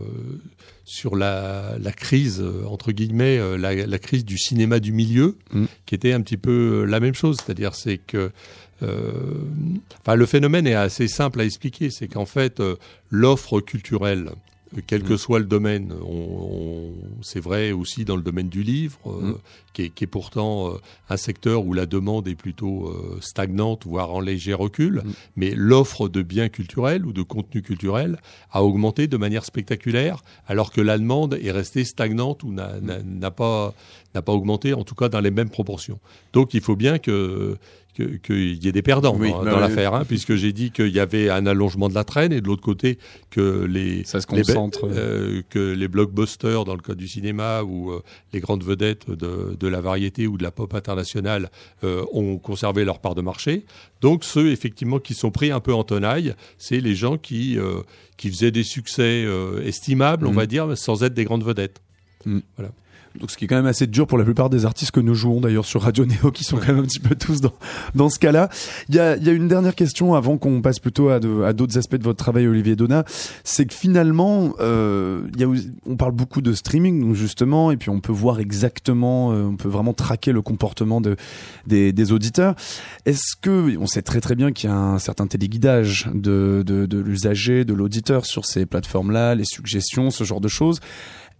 [0.85, 5.65] sur la, la crise euh, entre guillemets la, la crise du cinéma du milieu, Mm.
[5.85, 8.31] qui était un petit peu la même chose, c'est-à-dire c'est que
[8.81, 9.11] euh,
[10.01, 12.77] enfin le phénomène est assez simple à expliquer, c'est qu'en fait euh,
[13.09, 14.29] l'offre culturelle
[14.87, 18.97] quel que soit le domaine, on, on- c'est vrai aussi dans le domaine du livre,
[19.07, 19.35] euh, Mm.
[19.73, 20.77] qui, est, qui est pourtant euh,
[21.09, 25.11] un secteur où la demande est plutôt euh, stagnante, voire en léger recul, Mm.
[25.35, 28.17] mais l'offre de biens culturels ou de contenus culturels
[28.51, 33.73] a augmenté de manière spectaculaire, alors que la demande est restée stagnante ou n'a pas,
[34.15, 35.99] n'a pas augmenté, en tout cas dans les mêmes proportions.
[36.33, 37.57] Donc il faut bien que-
[37.93, 39.61] qu'il y ait des perdants Oui, dans, bah dans oui.
[39.61, 42.47] l'affaire, hein, puisque j'ai dit qu'il y avait un allongement de la traîne et de
[42.47, 42.97] l'autre côté
[43.29, 44.43] que les Ça se les
[44.83, 48.01] euh, que les blockbusters dans le cas du cinéma ou euh,
[48.33, 51.49] les grandes vedettes de, de la variété ou de la pop internationale
[51.83, 53.65] euh, ont conservé leur part de marché.
[54.01, 57.57] Donc ceux effectivement qui sont pris un peu en tenaille, c'est les gens qui
[58.17, 59.25] qui faisaient des succès
[59.63, 60.35] estimables, on Mhm.
[60.35, 61.81] va dire, sans être des grandes vedettes.
[63.19, 65.15] Donc ce qui est quand même assez dur pour la plupart des artistes que nous
[65.15, 67.53] jouons d'ailleurs sur Radio Néo qui sont quand même un petit peu tous dans,
[67.93, 68.49] dans ce cas-là.
[68.89, 71.77] Il y a, il y a une dernière question avant qu'on passe plutôt à, d'autres
[71.77, 73.03] aspects de votre travail Olivier Donat.
[73.43, 75.47] C'est que finalement, euh, y a,
[75.85, 79.57] on parle beaucoup de streaming donc justement et puis on peut voir exactement, euh, on
[79.57, 81.15] peut vraiment traquer le comportement de,
[81.67, 82.55] des, des auditeurs.
[83.05, 86.85] Est-ce que, on sait très très bien qu'il y a un certain téléguidage de, de,
[86.85, 90.79] de l'usager, de l'auditeur sur ces plateformes-là, les suggestions, ce genre de choses.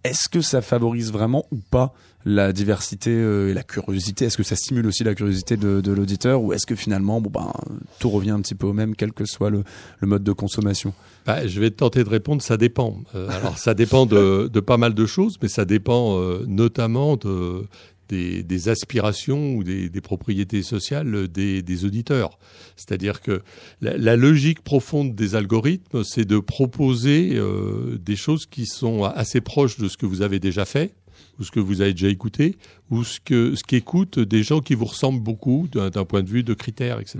[0.04, 4.24] Est-ce que ça favorise vraiment ou pas la diversité euh, et la curiosité?
[4.24, 6.42] Est-ce que ça stimule aussi la curiosité de, l'auditeur?
[6.42, 7.52] Ou est-ce que finalement, bon ben,
[7.98, 9.64] tout revient un petit peu au même, quel que soit le,
[10.02, 10.92] mode de consommation?
[11.24, 12.98] Bah, je vais tenter de répondre, ça dépend.
[13.14, 17.16] Euh, alors ça dépend de, de pas mal de choses, mais ça dépend euh, notamment
[17.16, 17.64] de,
[18.12, 22.38] des, des aspirations ou des, des propriétés sociales des, des auditeurs.
[22.76, 23.42] C'est-à-dire que
[23.80, 29.40] la, la logique profonde des algorithmes, c'est de proposer euh, des choses qui sont assez
[29.40, 30.94] proches de ce que vous avez déjà fait
[31.38, 32.56] ou ce que vous avez déjà écouté,
[32.90, 36.42] ou ce que ce qu'écoutent des gens qui vous ressemblent beaucoup d'un point de vue
[36.42, 37.18] de critères, etc.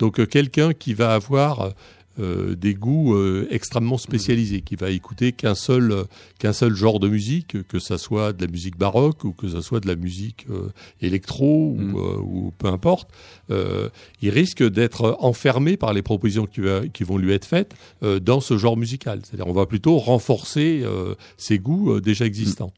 [0.00, 1.72] Donc euh, quelqu'un qui va avoir
[2.20, 6.04] euh, des goûts euh, extrêmement spécialisés, qui va écouter qu'un seul euh,
[6.38, 9.62] qu'un seul genre de musique, que ça soit de la musique baroque ou que ça
[9.62, 10.68] soit de la musique euh,
[11.00, 11.94] électro Mm.
[11.94, 13.08] ou, euh, ou peu importe,
[13.50, 13.88] euh,
[14.22, 18.20] il risque d'être enfermé par les propositions qui, va- qui vont lui être faites euh,
[18.20, 19.20] dans ce genre musical.
[19.24, 22.72] C'est-à-dire on va plutôt renforcer euh, ses goûts euh, déjà existants.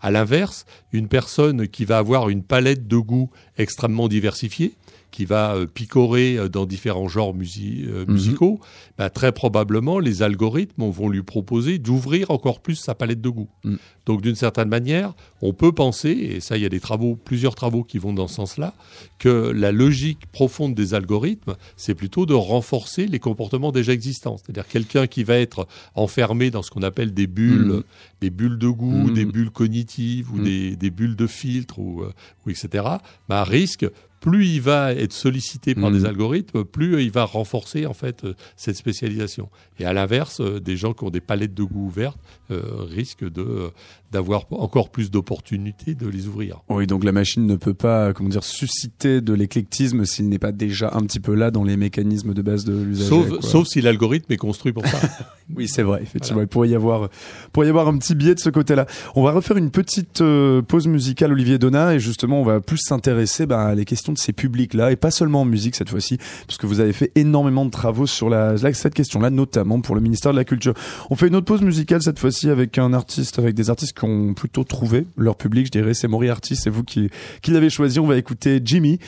[0.00, 4.74] À l'inverse, une personne qui va avoir une palette de goûts extrêmement diversifiée,
[5.10, 8.12] qui va euh, picorer euh, dans différents genres musi- euh, Mhm.
[8.14, 8.60] musicaux,
[8.98, 13.48] bah, très probablement les algorithmes vont lui proposer d'ouvrir encore plus sa palette de goûts.
[13.64, 13.78] Mhm.
[14.04, 17.54] Donc d'une certaine manière, on peut penser, et ça il y a des travaux, plusieurs
[17.54, 18.74] travaux qui vont dans ce sens-là,
[19.18, 24.36] que la logique profonde des algorithmes, c'est plutôt de renforcer les comportements déjà existants.
[24.38, 27.82] C'est-à-dire quelqu'un qui va être enfermé dans ce qu'on appelle des bulles, Mhm.
[28.20, 29.14] des bulles de goût, Mhm.
[29.14, 32.02] des bulles cognitives ou des, des bulles de filtre ou,
[32.46, 32.84] ou etc.
[33.28, 35.98] Bah, risque plus il va être sollicité par Mhm.
[35.98, 39.48] des algorithmes, plus il va renforcer en fait euh, cette spécialisation.
[39.78, 42.18] Et à l'inverse, euh, des gens qui ont des palettes de goût ouvertes
[42.50, 43.70] euh, risquent de
[44.10, 46.62] d'avoir encore plus d'opportunités de les ouvrir.
[46.70, 50.50] Oui, donc la machine ne peut pas, comment dire, susciter de l'éclectisme s'il n'est pas
[50.50, 53.10] déjà un petit peu là dans les mécanismes de base de l'usager.
[53.42, 54.98] Sauf, si l'algorithme est construit pour ça.
[55.56, 56.42] Oui, c'est vrai, effectivement.
[56.42, 57.08] Il pourrait y avoir,
[57.54, 58.84] pourrait y avoir un petit biais de ce côté-là.
[59.14, 62.76] On va refaire une petite euh, pause musicale, Olivier Donat, et justement, on va plus
[62.76, 66.18] s'intéresser bah, à les questions de ces publics-là, et pas seulement en musique cette fois-ci,
[66.46, 70.00] parce que vous avez fait énormément de travaux sur la, cette question-là, notamment pour le
[70.00, 70.74] ministère de la Culture.
[71.10, 74.04] On fait une autre pause musicale cette fois-ci avec un artiste, avec des artistes qui
[74.04, 75.94] ont plutôt trouvé leur public, je dirais.
[75.94, 77.10] C'est Moriarty, c'est vous qui,
[77.42, 78.00] qui l'avez choisi.
[78.00, 78.98] On va écouter Jimmy.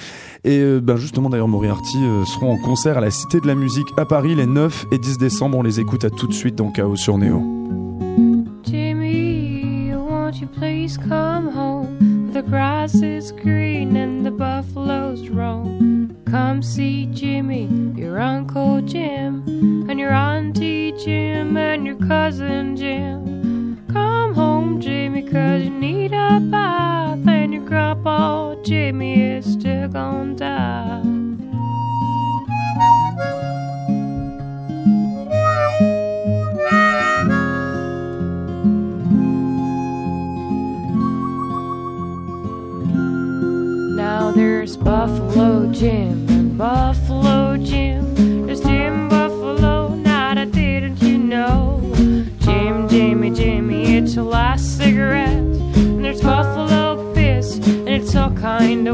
[0.44, 3.54] Et euh, ben justement, d'ailleurs, Moriarty euh, seront en concert à la Cité de la
[3.54, 5.58] Musique à Paris les 9 et 10 décembre.
[5.58, 7.42] On les écoute à tout de suite dans Chaos sur Néo.
[8.62, 12.30] Jimmy, won't you please come home?
[12.32, 12.42] The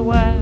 [0.03, 0.36] Why?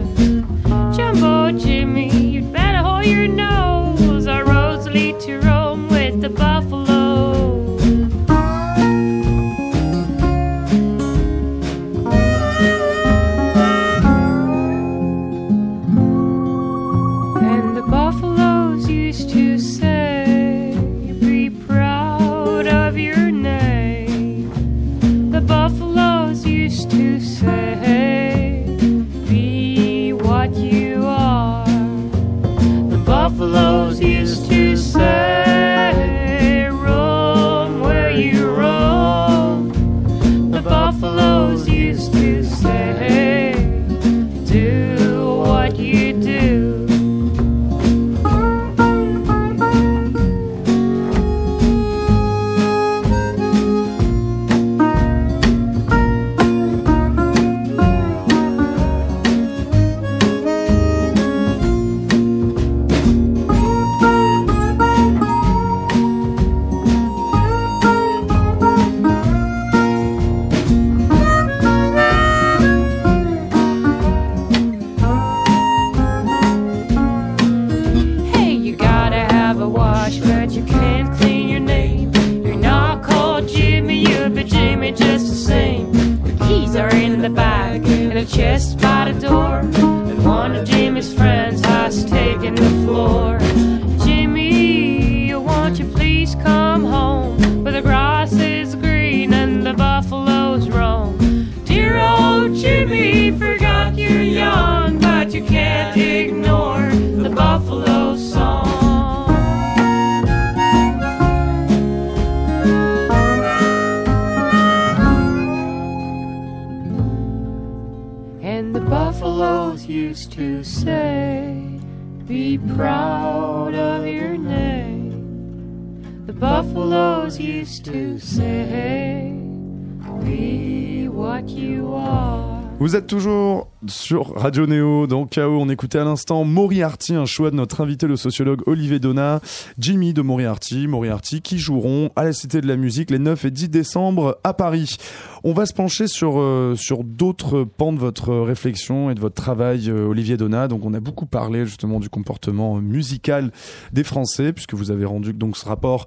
[134.45, 135.59] Radio Néo dans Chaos.
[135.59, 139.41] On écoutait à l'instant Moriarty, un choix de notre invité le sociologue Olivier Donat,
[139.79, 143.51] Jimmy de Moriarty, Moriarty qui joueront à la Cité de la Musique les 9 et
[143.51, 144.99] 10 décembre à Paris.
[145.47, 149.35] On va se pencher sur euh, sur d'autres pans de votre réflexion et de votre
[149.35, 150.69] travail, euh, Olivier Donat.
[150.69, 153.53] Donc, on a beaucoup parlé justement du comportement musical
[153.93, 156.07] des Français, puisque vous avez rendu donc ce rapport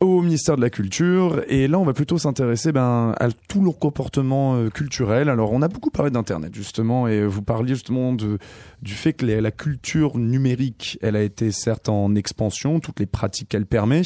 [0.00, 1.42] au ministère de la Culture.
[1.48, 5.30] Et là, on va plutôt s'intéresser ben, à tout leur comportement euh, culturel.
[5.30, 8.36] Alors, on a beaucoup parlé d'Internet, justement, et vous parliez justement de,
[8.82, 13.48] du fait que la culture numérique, elle a été certes en expansion, toutes les pratiques
[13.48, 14.02] qu'elle permet.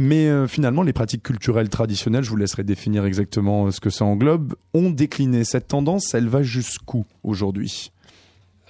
[0.00, 3.90] Mais euh, finalement, les pratiques culturelles traditionnelles, je vous laisserai définir exactement euh, ce que
[3.90, 5.42] ça englobe, ont décliné.
[5.44, 7.90] Cette tendance, elle va jusqu'où aujourd'hui?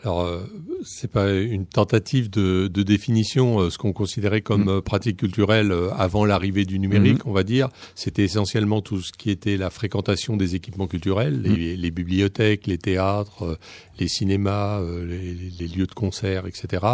[0.05, 0.45] Alors, euh,
[0.85, 3.59] c'est pas une tentative de, de définition.
[3.59, 4.69] euh, ce qu'on considérait comme Mm.
[4.69, 9.13] euh, pratique culturelle euh, avant l'arrivée du numérique, on va dire, c'était essentiellement tout ce
[9.13, 13.59] qui était la fréquentation des équipements culturels, les, les bibliothèques, les théâtres,
[13.99, 16.87] les cinémas, les, les lieux de concert, etc.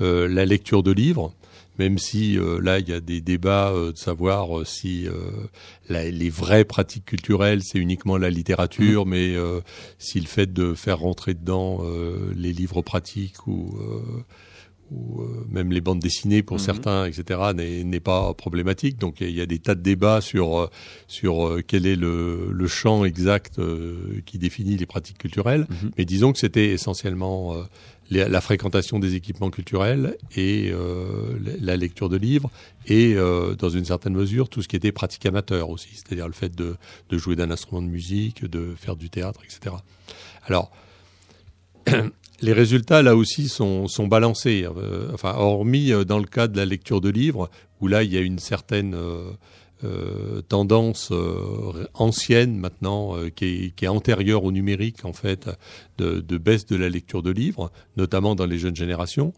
[0.00, 1.34] Euh, la lecture de livres.
[1.78, 5.12] Même si euh, là il y a des débats euh, de savoir euh, si euh,
[5.88, 9.60] la- les vraies pratiques culturelles c'est uniquement la littérature, mais euh,
[9.98, 14.22] si le fait de faire rentrer dedans euh, les livres pratiques ou, euh,
[14.92, 16.62] ou euh, même les bandes dessinées pour Mhm.
[16.62, 18.98] certains, etc., n'est pas problématique.
[18.98, 20.70] Donc il y, a des tas de débats sur
[21.08, 25.66] sur quel est le, le champ exact euh, qui définit les pratiques culturelles.
[25.68, 25.90] Mhm.
[25.98, 27.56] Mais disons que c'était essentiellement
[28.10, 32.50] la, fréquentation des équipements culturels et euh, la, lecture de livres
[32.86, 36.32] et euh, dans une certaine mesure tout ce qui était pratique amateur aussi, c'est-à-dire le
[36.32, 36.76] fait de,
[37.08, 39.76] de jouer d'un instrument de musique, de faire du théâtre, etc.
[40.44, 40.70] Alors
[42.40, 46.64] les résultats là aussi sont, sont balancés, euh, enfin hormis dans le cas de la
[46.64, 47.50] lecture de livres
[47.80, 48.96] où là il y a une certaine
[49.84, 50.06] euh,
[50.36, 55.48] euh, tendance euh, ancienne maintenant euh, qui, est, qui est antérieure au numérique en fait
[55.98, 59.32] de, de baisse de la lecture de livres, notamment dans les jeunes générations.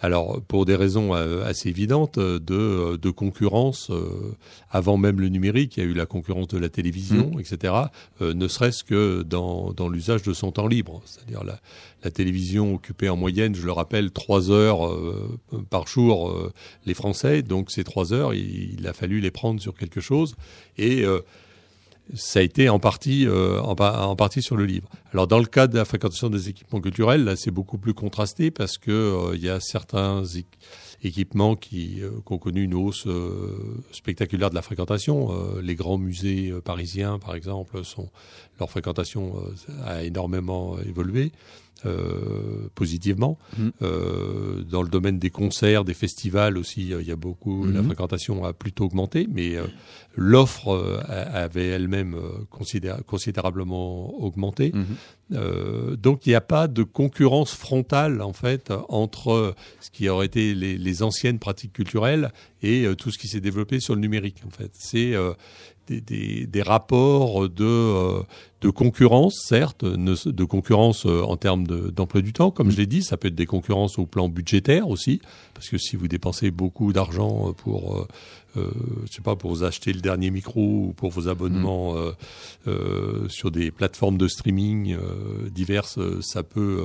[0.00, 4.34] Alors pour des raisons euh, assez évidentes euh, de, de concurrence euh,
[4.70, 7.74] avant même le numérique, il y a eu la concurrence de la télévision, etc.
[8.20, 11.60] euh, ne serait-ce que dans, dans l'usage de son temps libre, c'est-à-dire la,
[12.04, 15.38] la télévision occupait en moyenne, je le rappelle, trois heures euh,
[15.70, 16.52] par jour euh,
[16.86, 17.42] les Français.
[17.42, 20.34] Donc ces trois heures, il, a fallu les prendre sur quelque chose.
[20.78, 21.20] Et euh,
[22.14, 24.88] ça a été en partie, en, pa- en partie sur le livre.
[25.12, 28.50] Alors dans le cas de la fréquentation des équipements culturels, là c'est beaucoup plus contrasté
[28.50, 30.44] parce que il y a certains équ-
[31.04, 33.06] équipements qui, ont connu une hausse
[33.92, 35.30] spectaculaire de la fréquentation.
[35.62, 38.10] Les grands musées parisiens, par exemple, sont
[38.62, 41.32] leur fréquentation euh, a énormément évolué
[41.84, 43.38] euh, positivement.
[43.58, 43.72] Mhm.
[43.82, 47.80] Euh, dans le domaine des concerts, des festivals aussi, euh, il y a beaucoup, la
[47.80, 47.86] Mhm.
[47.88, 49.56] fréquentation a plutôt augmenté, mais
[50.14, 52.14] l'offre avait elle-même
[52.50, 54.70] considéra- considérablement augmenté.
[54.72, 54.84] Mhm.
[55.32, 60.26] Euh, donc il n'y a pas de concurrence frontale en fait entre ce qui aurait
[60.26, 62.30] été les, les anciennes pratiques culturelles
[62.62, 64.42] et euh, tout ce qui s'est développé sur le numérique.
[64.46, 65.32] En fait, c'est euh,
[65.88, 68.22] des, des, des rapports de euh,
[68.60, 73.02] de concurrence, certes, de concurrence en termes de- d'emploi du temps, comme je l'ai dit,
[73.02, 75.20] ça peut être des concurrences au plan budgétaire aussi,
[75.52, 78.06] parce que si vous dépensez beaucoup d'argent pour,
[78.56, 78.70] euh,
[79.04, 82.12] je sais pas, pour vous acheter le dernier micro ou pour vos abonnements euh,
[82.68, 84.96] euh, sur des plateformes de streaming
[85.50, 86.84] diverses, ça peut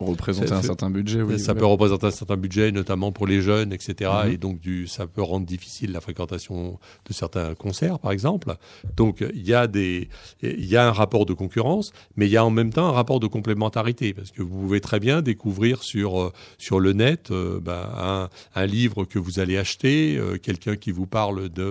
[0.00, 1.40] Représenter un certain budget, oui.
[1.40, 4.10] ça peut représenter un certain budget, notamment pour les jeunes, etc.
[4.26, 4.32] Mhm.
[4.32, 6.78] Et donc, du, ça peut rendre difficile la fréquentation
[7.08, 8.54] de certains concerts, par exemple.
[8.96, 10.08] Donc, il y a des,
[10.42, 12.92] il y a un rapport de concurrence, mais il y a en même temps un
[12.92, 17.30] rapport de complémentarité, parce que vous pouvez très bien découvrir sur euh, sur le net
[17.30, 21.62] euh, ben, un, un livre que vous allez acheter, euh, quelqu'un qui vous parle de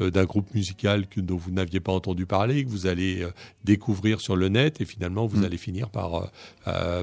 [0.00, 3.26] euh, d'un groupe musical que, dont vous n'aviez pas entendu parler, que vous allez
[3.62, 5.44] découvrir sur le net, et finalement, vous Mhm.
[5.44, 6.30] allez finir par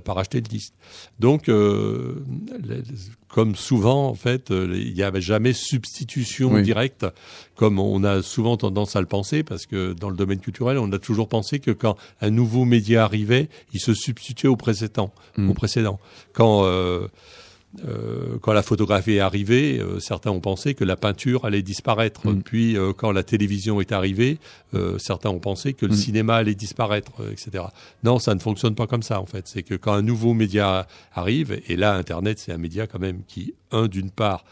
[0.03, 0.73] par acheter le disque.
[1.19, 2.15] Donc, euh,
[2.63, 2.81] les-
[3.27, 6.63] comme souvent, en fait, euh, il n'y avait jamais substitution Oui.
[6.63, 7.05] directe,
[7.55, 10.91] comme on a souvent tendance à le penser, parce que dans le domaine culturel, on
[10.91, 15.13] a toujours pensé que quand un nouveau média arrivait, il se substituait au précédent.
[15.37, 15.99] Au précédent.
[16.33, 17.07] Quand euh,
[17.85, 22.27] euh, quand la photographie est arrivée, euh, certains ont pensé que la peinture allait disparaître.
[22.27, 22.41] Mm.
[22.41, 24.39] Puis, euh, quand la télévision est arrivée,
[24.73, 25.97] euh, certains ont pensé que le Mm.
[25.97, 27.65] cinéma allait disparaître, euh, etc.
[28.03, 29.47] Non, ça ne fonctionne pas comme ça, en fait.
[29.47, 33.21] C'est que quand un nouveau média arrive, et là, Internet, c'est un média quand même
[33.27, 34.45] qui, un, d'une part,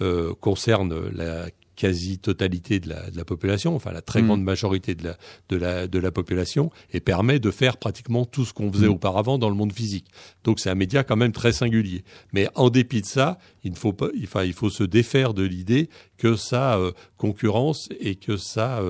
[0.00, 1.46] euh, concerne la
[1.80, 4.26] quasi-totalité de la, de la population, enfin la très Mm.
[4.26, 5.16] grande majorité de la,
[5.48, 8.92] de, la, de la population, et permet de faire pratiquement tout ce qu'on faisait Mm.
[8.92, 10.06] auparavant dans le monde physique.
[10.44, 12.04] Donc c'est un média quand même très singulier.
[12.32, 15.88] Mais en dépit de ça, il faut pas, enfin il faut se défaire de l'idée
[16.18, 18.82] que ça euh, concurrence et que ça ça,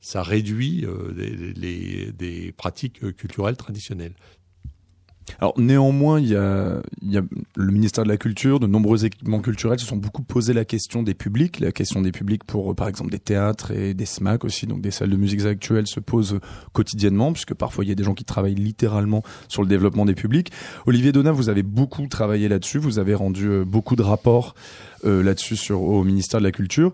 [0.00, 4.14] ça réduit euh, les, les- des pratiques euh, culturelles traditionnelles.
[5.38, 7.22] Alors néanmoins, il y a, il y a
[7.56, 11.02] le ministère de la Culture, de nombreux équipements culturels se sont beaucoup posé la question
[11.02, 14.44] des publics, la question des publics pour euh, par exemple des théâtres et des SMAC
[14.44, 16.40] aussi, donc des salles de musique actuelles se pose euh,
[16.72, 20.14] quotidiennement puisque parfois il y a des gens qui travaillent littéralement sur le développement des
[20.14, 20.50] publics.
[20.86, 24.54] Olivier Donat, vous avez beaucoup travaillé là-dessus, vous avez rendu euh, beaucoup de rapports
[25.04, 26.92] euh, là-dessus sur au ministère de la Culture.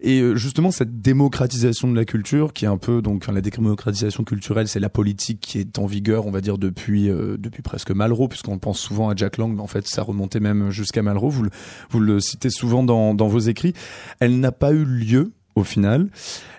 [0.00, 3.40] Et euh, justement cette démocratisation de la culture qui est un peu donc enfin, la
[3.40, 7.62] démocratisation culturelle c'est la politique qui est en vigueur on va dire depuis euh, depuis
[7.62, 9.54] presque Malraux puisqu'on pense souvent à Jack Lang.
[9.54, 11.30] Mais en fait ça remontait même jusqu'à Malraux.
[11.30, 11.50] Vous le,
[11.90, 13.74] vous le citez souvent dans dans vos écrits.
[14.20, 16.08] Elle n'a pas eu lieu au final.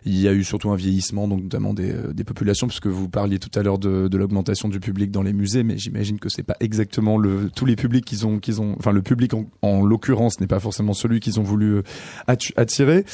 [0.06, 3.10] Il y a eu surtout un vieillissement, donc notamment des, euh, des populations, puisque vous
[3.10, 6.44] parliez tout à l'heure de, l'augmentation du public dans les musées, mais j'imagine que c'est
[6.44, 7.18] pas exactement
[7.56, 10.60] tous les publics qu'ils ont qu'ils ont, enfin le public en, en l'occurrence n'est pas
[10.60, 11.84] forcément celui qu'ils ont voulu euh,
[12.28, 13.06] attirer.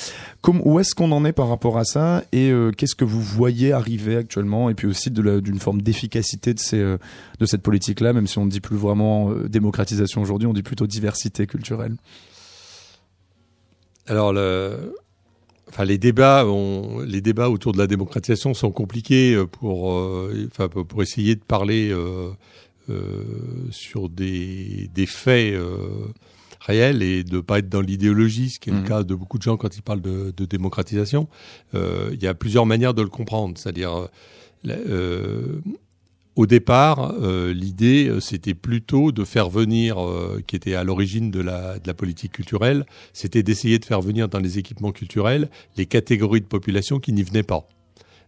[0.47, 3.71] Où est-ce qu'on en est par rapport à ça et euh, qu'est-ce que vous voyez
[3.71, 8.51] arriver actuellement et puis aussi d'une forme d'efficacité de cette politique-là, même si on ne
[8.51, 11.95] dit plus vraiment démocratisation aujourd'hui, on dit plutôt diversité culturelle.
[14.07, 14.93] Alors, le,
[15.75, 20.47] enfin, les débats, ont- les débats autour de la démocratisation sont compliqués euh, pour, euh,
[20.49, 22.29] enfin, pour essayer de parler euh,
[22.89, 23.23] euh,
[23.71, 25.77] sur des, des faits euh,
[26.61, 29.43] réels et de pas être dans l'idéologie, ce qui est le cas de beaucoup de
[29.43, 31.27] gens quand ils parlent de, de démocratisation.
[31.75, 34.07] Euh, Il y a plusieurs manières de le comprendre, c'est-à-dire
[34.67, 35.59] euh,
[36.35, 41.31] au départ, euh, l'idée, euh, c'était plutôt de faire venir, euh, qui était à l'origine
[41.31, 45.49] de la, de la politique culturelle, c'était d'essayer de faire venir dans les équipements culturels
[45.77, 47.67] les catégories de population qui n'y venaient pas.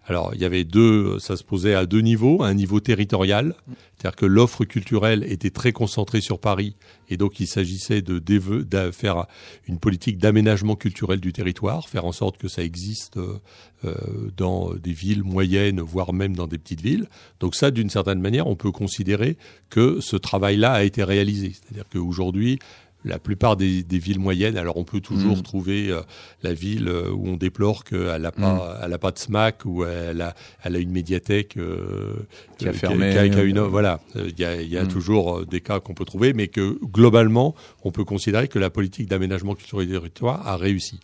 [0.09, 4.15] Alors, il y avait deux, ça se posait à deux niveaux, un niveau territorial, c'est-à-dire
[4.15, 6.75] que l'offre culturelle était très concentrée sur Paris,
[7.09, 9.25] et donc il s'agissait de, de faire
[9.67, 13.39] une politique d'aménagement culturel du territoire, faire en sorte que ça existe euh,
[13.83, 13.95] euh,
[14.37, 17.09] dans des villes moyennes, voire même dans des petites villes.
[17.41, 19.35] Donc ça, d'une certaine manière, on peut considérer
[19.69, 21.51] que ce travail-là a été réalisé.
[21.53, 22.59] C'est-à-dire qu'aujourd'hui,
[23.05, 25.43] la plupart des, des villes moyennes, alors on peut toujours Mhm.
[25.43, 26.01] trouver euh,
[26.43, 29.85] la ville euh, où on déplore qu'elle n'a pas, elle a pas de SMAC, ou
[29.85, 32.15] elle a, elle a une médiathèque euh,
[32.57, 34.77] Qui a euh, fermé, qui a- qui a une- euh, voilà, il y a, y
[34.77, 34.87] a Mhm.
[34.89, 39.07] toujours des cas qu'on peut trouver, mais que globalement, on peut considérer que la politique
[39.07, 40.99] d'aménagement culturel du territoire a réussi.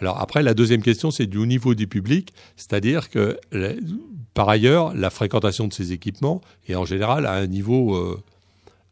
[0.00, 3.38] Alors après, la deuxième question, c'est du niveau du public, c'est-à-dire que
[4.34, 8.20] par ailleurs, la fréquentation de ces équipements est en général à un niveau euh,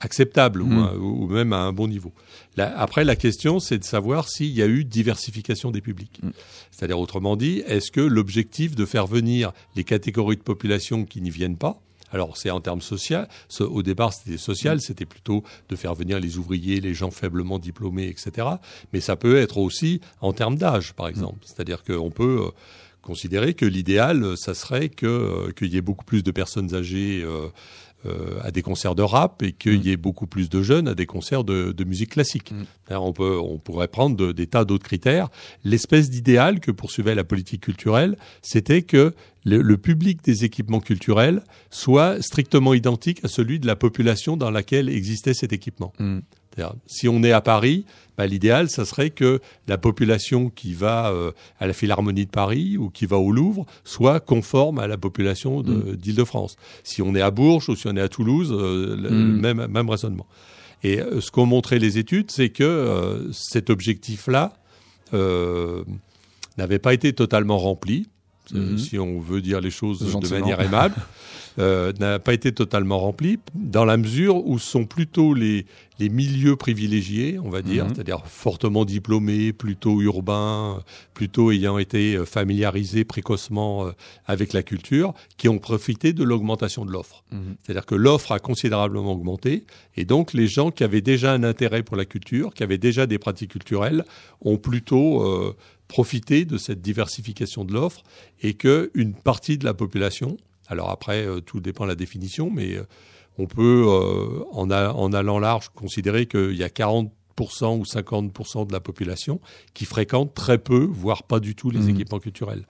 [0.00, 2.12] acceptable ou, un- ou même à un bon niveau.
[2.56, 6.20] La- après, la question, c'est de savoir s'il y a eu diversification des publics.
[6.22, 6.32] Mhm.
[6.70, 11.30] C'est-à-dire, autrement dit, est-ce que l'objectif de faire venir les catégories de population qui n'y
[11.30, 11.80] viennent pas,
[12.12, 16.20] alors c'est en termes sociaux, ce- au départ c'était social, c'était plutôt de faire venir
[16.20, 18.46] les ouvriers, les gens faiblement diplômés, etc.
[18.92, 21.38] Mais ça peut être aussi en termes d'âge, par exemple.
[21.44, 22.50] C'est-à-dire qu'on peut euh,
[23.02, 27.22] considérer que l'idéal, ça serait que euh, qu'il y ait beaucoup plus de personnes âgées
[27.24, 27.48] euh,
[28.42, 31.06] à des concerts de rap et qu'il y ait beaucoup plus de jeunes à des
[31.06, 32.52] concerts de, de musique classique.
[32.52, 32.94] Mm.
[32.94, 35.28] On, peut, on pourrait prendre de- des tas d'autres critères.
[35.64, 41.42] L'espèce d'idéal que poursuivait la politique culturelle, c'était que le, le public des équipements culturels
[41.70, 45.92] soit strictement identique à celui de la population dans laquelle existait cet équipement.
[45.98, 46.22] Mhm.
[46.86, 47.84] Si on est à Paris,
[48.16, 52.78] bah, l'idéal, ça serait que la population qui va euh, à la Philharmonie de Paris
[52.78, 56.56] ou qui va au Louvre soit conforme à la population de- d'Île-de-France.
[56.82, 59.40] Si on est à Bourges ou si on est à Toulouse, euh, le- Mm.
[59.40, 60.26] même, même raisonnement.
[60.82, 64.54] Et euh, ce qu'ont montré les études, c'est que euh, cet objectif-là
[66.58, 68.06] n'avait pas été totalement rempli,
[68.52, 68.78] Mhm.
[68.78, 70.94] si on veut dire les choses de manière aimable,
[71.58, 75.66] euh, n'a pas été totalement rempli, dans la mesure où sont plutôt les,
[75.98, 77.94] les milieux privilégiés, on va dire, Mhm.
[77.94, 80.82] c'est-à-dire fortement diplômés, plutôt urbains,
[81.14, 83.92] plutôt ayant été euh, familiarisés précocement euh,
[84.26, 87.24] avec la culture, qui ont profité de l'augmentation de l'offre.
[87.32, 87.56] Mhm.
[87.62, 89.64] C'est-à-dire que l'offre a considérablement augmenté,
[89.96, 93.06] et donc les gens qui avaient déjà un intérêt pour la culture, qui avaient déjà
[93.06, 94.04] des pratiques culturelles,
[94.42, 95.56] ont plutôt euh,
[95.88, 98.02] profité de cette diversification de l'offre,
[98.42, 100.36] et que une partie de la population,
[100.68, 102.82] alors après euh, tout dépend de la définition, mais euh,
[103.38, 107.10] on peut, euh, en, a- en allant large, considérer qu'il y a 40%
[107.78, 109.40] ou 50% de la population
[109.74, 111.90] qui fréquente très peu, voire pas du tout les Mhm.
[111.90, 112.64] équipements culturels.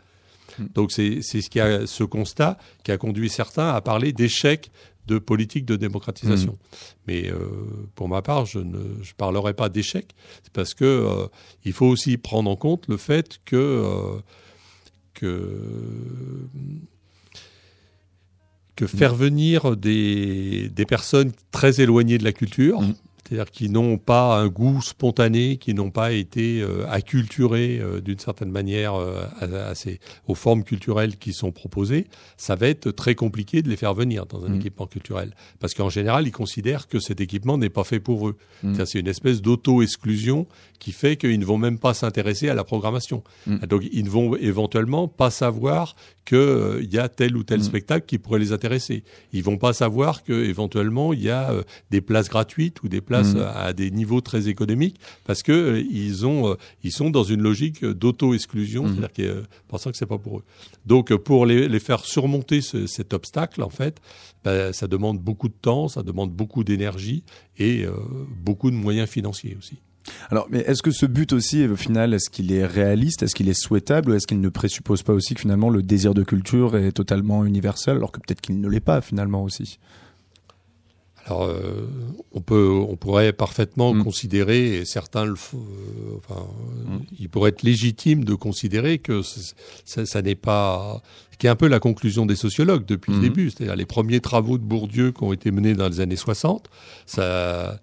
[0.59, 0.69] Mhm.
[0.75, 4.71] Donc c'est ce, qui a- ce constat qui a conduit certains à parler d'échec
[5.07, 6.59] de politique de démocratisation.
[7.07, 7.39] Mais euh,
[7.95, 10.15] pour ma part, je ne je parlerai pas d'échec,
[10.53, 11.29] parce que euh,
[11.65, 14.19] il faut aussi prendre en compte le fait que
[15.15, 15.61] que
[18.77, 22.95] que faire venir des, des personnes très éloignées de la culture, Mhm.
[23.29, 28.19] C'est-à-dire qui n'ont pas un goût spontané, qui n'ont pas été euh, acculturés euh, d'une
[28.19, 32.07] certaine manière euh, à, à ces, aux formes culturelles qui sont proposées,
[32.37, 34.61] ça va être très compliqué de les faire venir dans un Mm.
[34.61, 35.35] équipement culturel.
[35.61, 38.37] Parce qu'en général, ils considèrent que cet équipement n'est pas fait pour eux.
[38.63, 38.85] Mm.
[38.85, 40.47] C'est une espèce d'auto-exclusion
[40.79, 43.23] qui fait qu'ils ne vont même pas s'intéresser à la programmation.
[43.47, 43.59] Mm.
[43.67, 45.97] Donc, ils ne vont éventuellement pas savoir
[46.27, 49.05] qu'il y a tel ou tel spectacle qui pourrait les intéresser.
[49.33, 53.01] Ils vont pas savoir que éventuellement il y a euh, des places gratuites ou des
[53.01, 56.55] places Euh, à des niveaux très économiques parce que euh, ils ont euh,
[56.85, 58.89] ils sont dans une logique euh, d'auto-exclusion, Mhm.
[58.91, 60.45] c'est-à-dire qu'ils pensant que c'est pas pour eux.
[60.85, 64.01] Donc pour les, les faire surmonter ce- cet obstacle en fait,
[64.45, 67.25] ben, ça demande beaucoup de temps, ça demande beaucoup d'énergie
[67.59, 67.85] et
[68.45, 69.77] beaucoup de moyens financiers aussi.
[70.31, 73.49] Alors, mais est-ce que ce but aussi, au final, est-ce qu'il est réaliste, est-ce qu'il
[73.49, 76.77] est souhaitable, ou est-ce qu'il ne présuppose pas aussi que finalement le désir de culture
[76.77, 79.81] est totalement universel, alors que peut-être qu'il ne l'est pas finalement aussi?
[81.27, 81.89] Alors, euh,
[82.33, 84.05] on peut, on pourrait parfaitement Mm.
[84.05, 87.01] considérer, et certains le font, euh, enfin, euh, Mm.
[87.19, 89.23] il pourrait être légitime de considérer que
[89.85, 91.03] ça, ça n'est pas,
[91.39, 94.57] qui est un peu la conclusion des sociologues depuis le début, c'est-à-dire les premiers travaux
[94.57, 96.71] de Bourdieu qui ont été menés dans les années 60,
[97.07, 97.81] ça,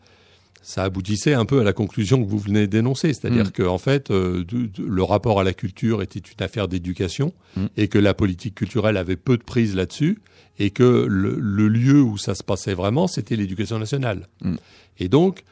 [0.61, 3.51] ça aboutissait un peu à la conclusion que vous venez d'énoncer, c'est-à-dire Mm.
[3.51, 7.33] que en fait, euh, de- de- le rapport à la culture était une affaire d'éducation
[7.57, 7.65] Mm.
[7.75, 10.19] et que la politique culturelle avait peu de prise là-dessus
[10.59, 14.27] et que le, le lieu où ça se passait vraiment, c'était l'éducation nationale.
[14.41, 14.55] Mm.
[14.99, 15.43] Et donc,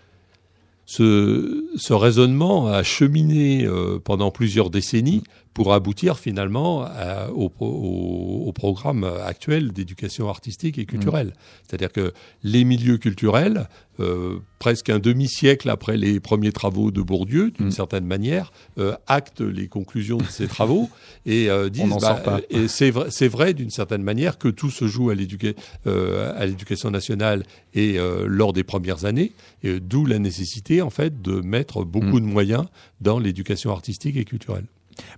[0.85, 5.23] ce, ce raisonnement a cheminé euh, pendant plusieurs décennies
[5.53, 11.33] pour aboutir finalement à- au, au- au programme actuel d'éducation artistique et culturelle.
[11.67, 13.67] C'est-à-dire que les milieux culturels,
[13.99, 17.71] euh, presque un demi-siècle après les premiers travaux de Bourdieu, d'une Mm.
[17.71, 20.89] certaine manière, euh, actent les conclusions de ces travaux
[21.25, 21.83] et euh, disent
[22.23, 22.39] pas.
[22.49, 25.15] et c'est vrai, c'est vrai d'une certaine manière que tout se joue à
[25.87, 27.43] euh, à l'éducation nationale
[27.73, 29.33] et euh, lors des premières années,
[29.63, 32.21] d'où la nécessité en fait de mettre beaucoup Mm.
[32.21, 32.65] de moyens
[33.01, 34.65] dans l'éducation artistique et culturelle.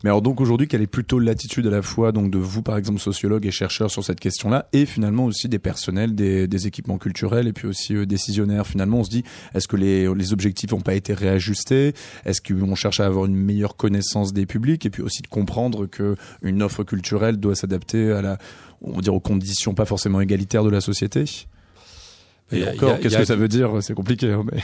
[0.03, 2.77] Mais alors donc aujourd'hui, quelle est plutôt l'attitude à la fois donc de vous par
[2.77, 6.97] exemple sociologues et chercheurs sur cette question-là, et finalement aussi des personnels, des, des équipements
[6.97, 8.67] culturels et puis aussi euh, décisionnaires?
[8.67, 11.93] Finalement, on se dit est-ce que les, les objectifs n'ont pas été réajustés?
[12.25, 14.85] Est-ce qu'on cherche à avoir une meilleure connaissance des publics?
[14.85, 18.37] Et puis aussi de comprendre que une offre culturelle doit s'adapter à la,
[18.81, 21.23] on va dire aux conditions pas forcément égalitaires de la société
[22.51, 23.71] Et y encore, qu'est-ce que ça veut dire?
[23.81, 24.31] C'est compliqué.
[24.31, 24.61] hein, mais...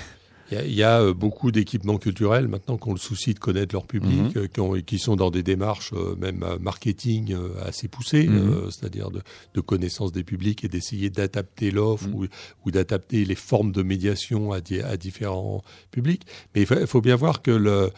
[0.52, 3.34] Il y a, il y a, euh, beaucoup d'équipements culturels maintenant qui ont le souci
[3.34, 4.44] de connaître leur public, Mhm.
[4.44, 8.70] euh, qui, ont- et qui sont dans des démarches euh, même marketing assez poussées, Mhm.
[8.72, 9.22] c'est-à-dire de,
[9.54, 12.16] de connaissance des publics et d'essayer d'adapter l'offre Mhm.
[12.16, 12.26] ou,
[12.66, 16.24] ou d'adapter les formes de médiation à, di- à différents publics.
[16.56, 17.92] Mais il faut, bien voir que le,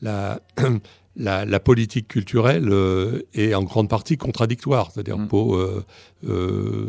[0.00, 0.40] la,
[1.16, 5.84] la, la politique culturelle euh, est en grande partie contradictoire, c'est-à-dire pour euh,
[6.26, 6.88] euh,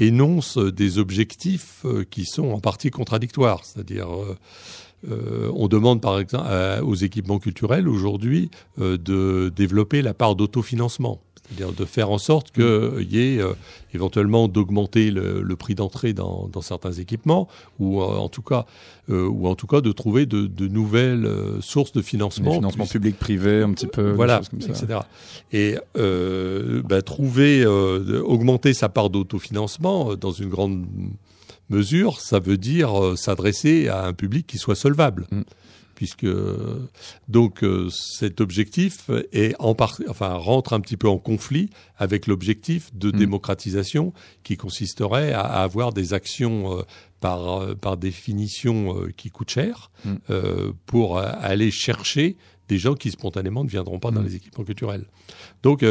[0.00, 3.64] énonce des objectifs euh, qui sont en partie contradictoires.
[3.64, 4.36] C'est-à-dire, euh,
[5.10, 6.48] euh, on demande par exemple
[6.82, 11.22] aux équipements culturels aujourd'hui de développer la part d'autofinancement.
[11.50, 13.52] C'est-à-dire de faire en sorte qu'il y ait euh,
[13.92, 17.48] éventuellement d'augmenter le, le prix d'entrée dans, dans certains équipements,
[17.80, 18.66] ou euh, en tout cas,
[19.10, 22.52] euh, ou en tout cas de trouver de, de nouvelles euh, sources de financement.
[22.52, 24.12] financements puisque- publics-privés, un petit peu.
[24.12, 24.68] voilà, comme ça.
[24.70, 25.00] etc.
[25.52, 30.86] Et euh, bah, trouver, euh, augmenter sa part d'autofinancement euh, dans une grande
[31.68, 35.26] mesure, ça veut dire euh, s'adresser à un public qui soit solvable.
[35.30, 35.40] Mm.
[36.00, 36.24] Puisque
[37.28, 42.26] donc euh, cet objectif est en par- enfin rentre un petit peu en conflit avec
[42.26, 43.18] l'objectif de Mm.
[43.18, 46.82] démocratisation qui consisterait à, à avoir des actions euh,
[47.20, 50.14] par euh, par définition euh, qui coûtent cher Mm.
[50.30, 52.36] euh, pour aller chercher
[52.68, 54.26] des gens qui spontanément ne viendront pas dans Mm.
[54.28, 55.04] les équipements culturels.
[55.62, 55.82] Donc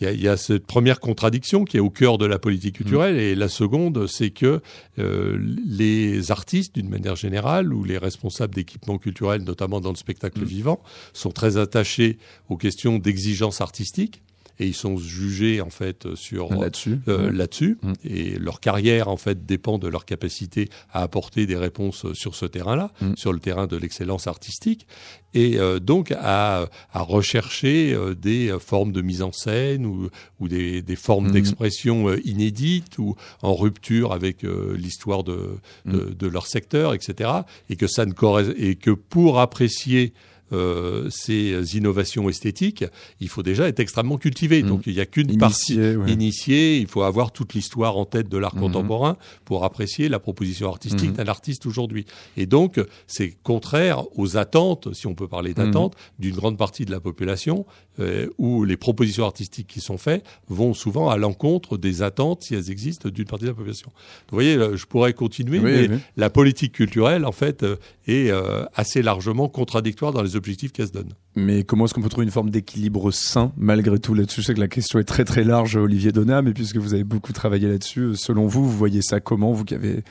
[0.00, 2.38] il y, a, il y a cette première contradiction qui est au cœur de la
[2.38, 4.60] politique culturelle et la seconde c'est que
[4.98, 10.40] euh, les artistes d'une manière générale ou les responsables d'équipements culturels notamment dans le spectacle
[10.40, 10.44] Mm.
[10.44, 10.80] vivant
[11.12, 12.18] sont très attachés
[12.48, 14.22] aux questions d'exigence artistique
[14.58, 17.00] et ils sont jugés en fait sur Là-dessus.
[17.08, 17.92] euh, là-dessus Mm.
[18.04, 22.46] et leur carrière en fait dépend de leur capacité à apporter des réponses sur ce
[22.46, 23.14] terrain-là, Mm.
[23.16, 24.86] sur le terrain de l'excellence artistique
[25.34, 30.08] et euh, donc à, à rechercher euh, des euh, formes de mise en scène ou,
[30.40, 31.32] ou des, des formes Mm.
[31.32, 37.30] d'expression euh, inédites ou en rupture avec euh, l'histoire de, de, de leur secteur, etc.
[37.70, 40.12] Et que ça ne corré- et que pour apprécier
[40.52, 42.84] euh, ces innovations esthétiques,
[43.20, 44.62] il faut déjà être extrêmement cultivé.
[44.62, 44.66] Mm.
[44.68, 46.12] Donc il n'y a qu'une partie ouais.
[46.12, 48.60] initié, il faut avoir toute l'histoire en tête de l'art Mhm.
[48.60, 51.16] contemporain pour apprécier la proposition artistique Mhm.
[51.16, 52.04] d'un artiste aujourd'hui.
[52.36, 56.90] Et donc, c'est contraire aux attentes, si on peut parler d'attentes, d'une grande partie de
[56.90, 57.66] la population
[58.00, 62.54] euh, où les propositions artistiques qui sont faites vont souvent à l'encontre des attentes, si
[62.54, 63.90] elles existent, d'une partie de la population.
[64.30, 65.98] Vous voyez, là, je pourrais continuer, Oui, mais oui.
[66.16, 67.76] la politique culturelle, en fait, euh,
[68.06, 71.12] est euh, assez largement contradictoire dans les objectifs qu'elle se donne.
[71.36, 74.40] Mais comment est-ce qu'on peut trouver une forme d'équilibre sain malgré tout là-dessus?
[74.42, 77.04] Je sais que la question est très très large, Olivier Donat, mais puisque vous avez
[77.04, 80.02] beaucoup travaillé là-dessus, euh, selon vous, vous voyez ça comment Vous qui avez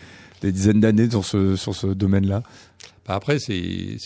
[0.42, 2.44] des dizaines d'années sur ce, sur ce domaine-là?
[3.06, 3.54] Bah, Après, c'est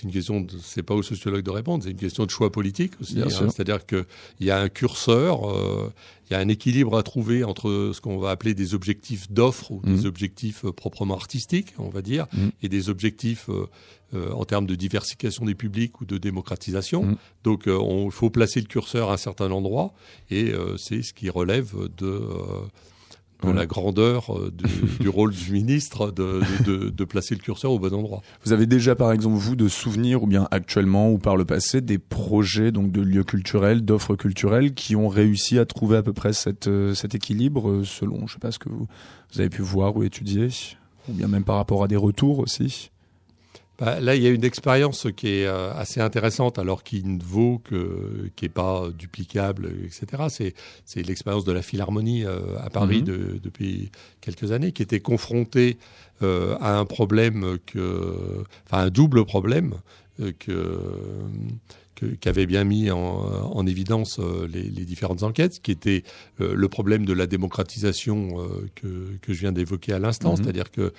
[0.04, 3.20] une question, c'est pas aux sociologues de répondre, c'est une question de choix politique aussi.
[3.22, 3.28] Hein.
[3.30, 4.06] C'est-à-dire qu'il
[4.42, 5.92] y a un curseur, euh,
[6.30, 9.72] il y a un équilibre à trouver entre ce qu'on va appeler des objectifs d'offre
[9.72, 10.06] ou des Mhm.
[10.06, 12.52] objectifs euh, proprement artistiques, on va dire, Mhm.
[12.64, 13.68] et des objectifs euh,
[14.14, 17.04] euh, en termes de diversification des publics ou de démocratisation.
[17.04, 17.16] Mhm.
[17.44, 19.94] Donc, euh, il faut placer le curseur à un certain endroit,
[20.32, 22.62] et euh, c'est ce qui relève de euh,
[23.44, 24.66] de la grandeur euh, du,
[25.02, 28.22] du rôle du ministre de, de, de- de placer le curseur au bon endroit.
[28.44, 31.82] Vous avez déjà, par exemple, vous, de souvenirs, ou bien actuellement, ou par le passé,
[31.82, 36.14] des projets donc de lieux culturels, d'offres culturelles, qui ont réussi à trouver à peu
[36.14, 38.88] près cette, euh, cet équilibre, euh, selon, je sais pas, ce que vous,
[39.34, 40.48] vous avez pu voir ou étudier,
[41.08, 42.92] ou bien même par rapport à des retours aussi?
[43.80, 47.22] Bah, là, il y a une expérience qui est euh, assez intéressante, alors qui ne
[47.22, 50.24] vaut que, qui est pas duplicable, etc.
[50.30, 53.04] C'est, c'est l'expérience de la Philharmonie euh, à Paris Mhm.
[53.04, 55.78] de- depuis quelques années, qui était confrontée
[56.24, 59.76] euh, à un problème que, enfin, un double problème
[60.22, 60.82] euh, que
[62.20, 66.04] qu'avaient bien mis en, en évidence euh, les, les différentes enquêtes, qui était
[66.42, 68.88] euh, le problème de la démocratisation euh, que,
[69.22, 70.44] que je viens d'évoquer à l'instant, Mhm.
[70.44, 70.94] c'est-à-dire que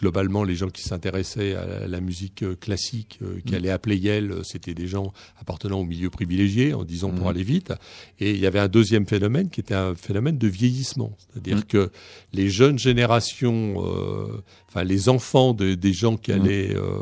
[0.00, 3.56] globalement, les gens qui s'intéressaient à la, musique classique, qui Mhm.
[3.56, 7.30] allaient appeler Yale, c'était des gens appartenant au milieu privilégié, en disant pour Mhm.
[7.30, 7.72] aller vite.
[8.20, 11.64] Et il y avait un deuxième phénomène qui était un phénomène de vieillissement, c'est-à-dire Mhm.
[11.64, 11.90] que
[12.34, 16.40] les jeunes générations, euh, enfin les enfants de- des gens qui Mhm.
[16.42, 16.98] allaient, euh,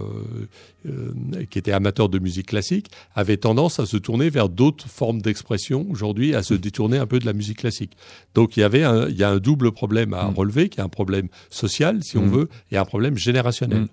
[0.86, 1.12] euh,
[1.50, 5.86] qui étaient amateurs de musique classique, avaient tendance à se tourner vers d'autres formes d'expression
[5.90, 7.92] aujourd'hui, à se détourner un peu de la musique classique.
[8.34, 10.34] Donc il y avait, un, il y a un double problème à Mhm.
[10.34, 12.30] relever, qui est un problème social, si on Mhm.
[12.30, 13.80] veut, et un problème générationnel.
[13.80, 13.88] Mhm.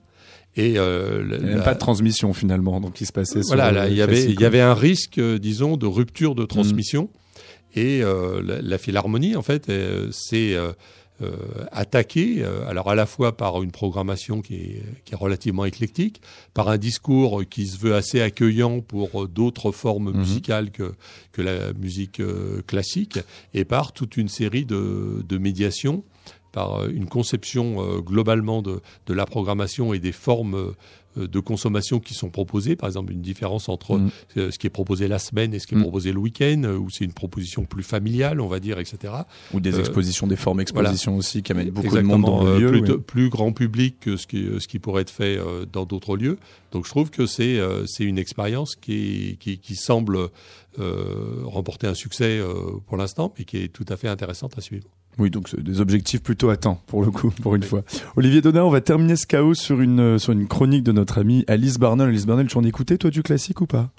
[0.55, 3.55] Et euh, Il n'y a même pas de transmission finalement, donc qui se passait sur
[3.55, 6.39] voilà, là, il y avait, il y avait un risque, euh, disons, de rupture Mm.
[6.39, 7.09] de transmission.
[7.75, 10.09] Et la, la Philharmonie, en fait, euh,
[11.22, 15.65] euh, attaquée, euh, alors à la fois par une programmation qui est, qui est relativement
[15.65, 16.22] éclectique,
[16.53, 20.18] par un discours qui se veut assez accueillant pour euh, d'autres formes Mhm.
[20.20, 20.93] musicales que,
[21.32, 22.22] que la musique
[22.68, 23.20] classique,
[23.53, 26.03] et par toute une série de, de médiations
[26.51, 30.74] par une conception globalement de, de la programmation et des formes
[31.26, 32.76] de consommation qui sont proposées.
[32.76, 34.09] Par exemple, une différence entre Mhm.
[34.38, 35.84] euh, ce qui est proposé la semaine et ce qui est Mhm.
[35.84, 39.13] proposé le week-end, euh, où c'est une proposition plus familiale, on va dire, etc.
[39.53, 42.49] ou des euh, expositions, des formes expositions aussi qui amènent beaucoup de monde dans le
[42.51, 42.68] euh, lieu.
[42.70, 42.88] plus, oui.
[42.89, 46.18] de- plus grand public que ce qui, ce qui pourrait être fait euh, dans d'autres
[46.18, 46.38] lieux.
[46.72, 50.30] Donc je trouve que c'est euh, c'est une expérience qui, qui, qui semble
[50.80, 52.53] euh, remporter un succès euh,
[52.86, 54.88] pour l'instant, mais qui est tout à fait intéressante à suivre.
[55.20, 57.84] Oui, donc c'est des objectifs plutôt atteints pour le coup, pour une fois.
[58.15, 61.18] Olivier Donat, on va terminer ce chaos sur une euh, sur une chronique de notre
[61.18, 62.09] amie Alice Barnell.
[62.09, 63.89] Alice Barnell, tu en écoutais toi du classique ou pas?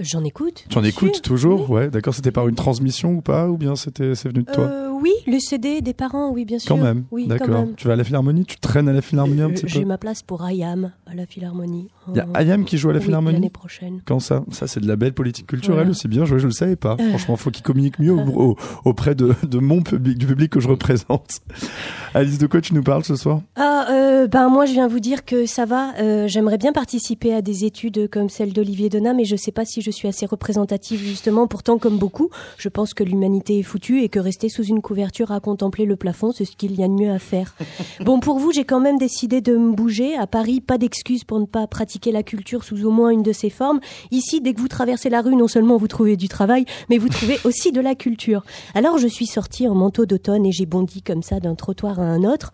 [0.00, 0.64] J'en écoute.
[0.68, 1.22] Tu en bien écoutes sûr.
[1.22, 2.14] toujours Ouais, d'accord.
[2.14, 5.10] C'était par une transmission ou pas, ou bien c'était c'est venu de toi Euh, Oui,
[5.26, 6.68] le CD des parents, oui, bien sûr.
[6.76, 7.04] Quand même.
[7.10, 7.66] Oui, d'accord.
[7.76, 9.86] Tu vas à la Philharmonie, tu traînes à la Philharmonie un Euh, petit J'ai peu.
[9.86, 11.88] ma place pour Ayam à la Philharmonie.
[12.08, 13.34] Il y a Ayam qui joue à la oui, Philharmonie.
[13.34, 14.00] L'année prochaine.
[14.06, 14.44] Quand ça?
[14.52, 15.90] Ça, c'est de la belle politique culturelle Voilà.
[15.90, 16.96] aussi bien joué, je le savais pas.
[17.00, 17.08] Euh.
[17.10, 18.20] Franchement, faut qu'il communique mieux au-
[18.52, 21.40] au- auprès de, de mon public, du public que je représente.
[22.14, 23.40] Alice, de quoi tu nous parles ce soir?
[23.56, 25.94] Ah, euh, ben moi je viens vous dire que ça va.
[25.98, 29.64] euh, J'aimerais bien participer à des études comme celle d'Olivier Donat, mais je sais pas
[29.64, 31.46] si je suis assez représentative justement.
[31.46, 35.32] Pourtant, comme beaucoup, je pense que l'humanité est foutue et que rester sous une couverture
[35.32, 37.54] à contempler le plafond, c'est ce qu'il y a de mieux à faire.
[38.00, 40.16] Bon, pour vous, j'ai quand même décidé de me bouger.
[40.16, 43.32] À Paris, pas d'excuse pour ne pas pratiquer la culture sous au moins une de
[43.32, 43.80] ses formes.
[44.10, 47.08] Ici, dès que vous traversez la rue, non seulement vous trouvez du travail, mais vous
[47.08, 48.44] trouvez aussi de la culture.
[48.74, 52.04] Alors je suis sortie en manteau d'automne et j'ai bondi comme ça d'un trottoir à
[52.04, 52.52] un autre.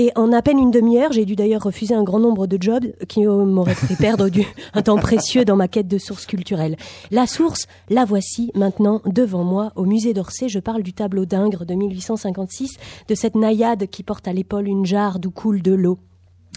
[0.00, 2.86] Et en à peine une demi-heure, j'ai dû d'ailleurs refuser un grand nombre de jobs
[3.08, 6.76] qui euh, m'auraient fait perdre du, un temps précieux dans ma quête de sources culturelles.
[7.10, 10.48] La source, la voici maintenant devant moi au musée d'Orsay.
[10.48, 12.76] Je parle du tableau d'Ingres de 1856,
[13.08, 15.98] de cette naïade qui porte à l'épaule une jarre d'où coule de l'eau.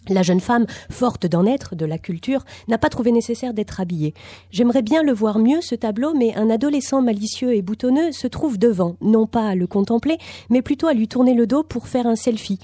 [0.08, 4.14] La jeune femme, forte d'en être, de la culture, n'a pas trouvé nécessaire d'être habillée.
[4.52, 8.58] J'aimerais bien le voir mieux, ce tableau, mais un adolescent malicieux et boutonneux se trouve
[8.58, 10.18] devant, non pas à le contempler,
[10.50, 12.60] mais plutôt à lui tourner le dos pour faire un selfie.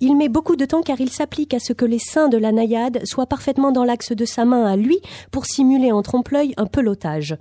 [0.00, 2.52] Il met beaucoup de temps car il s'applique à ce que les seins de la
[2.52, 4.98] naïade soient parfaitement dans l'axe de sa main à lui
[5.32, 7.36] pour simuler en trompe-l'œil un pelotage.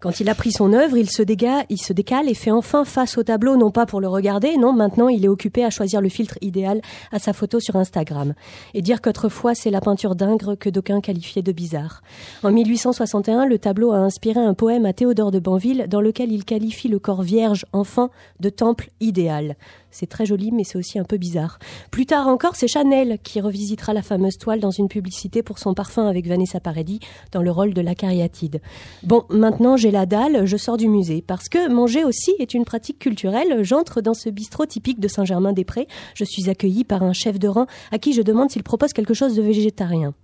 [0.00, 2.84] Quand il a pris son œuvre, il se, déga- il se décale et fait enfin
[2.84, 6.00] face au tableau, non pas pour le regarder, non, maintenant il est occupé à choisir
[6.00, 6.80] le filtre idéal
[7.12, 8.34] à sa photo sur Instagram.
[8.74, 12.02] Et dire qu'autrefois c'est la peinture d'Ingres que d'aucuns qualifiaient de bizarre.
[12.42, 16.44] En 1861, le tableau a inspiré un poème à Théodore de Banville dans lequel il
[16.44, 19.54] qualifie le corps vierge, enfant, de temple idéal.
[19.92, 21.58] C'est très joli, mais c'est aussi un peu bizarre.
[21.90, 25.74] Plus tard encore, c'est Chanel qui revisitera la fameuse toile dans une publicité pour son
[25.74, 26.98] parfum avec Vanessa Paradis
[27.30, 28.60] dans le rôle de la cariatide.
[29.02, 31.22] Bon, maintenant j'ai la dalle, je sors du musée.
[31.24, 35.86] Parce que manger aussi est une pratique culturelle, j'entre dans ce bistrot typique de Saint-Germain-des-Prés.
[36.14, 39.14] Je suis accueilli par un chef de rang à qui je demande s'il propose quelque
[39.14, 40.14] chose de végétarien.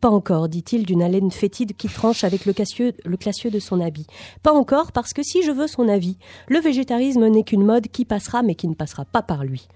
[0.00, 4.06] Pas encore, dit-il d'une haleine fétide qui tranche avec le classieux, de son habit.
[4.42, 8.04] Pas encore, parce que si je veux son avis, le végétarisme n'est qu'une mode qui
[8.04, 9.66] passera mais qui ne passera pas par lui.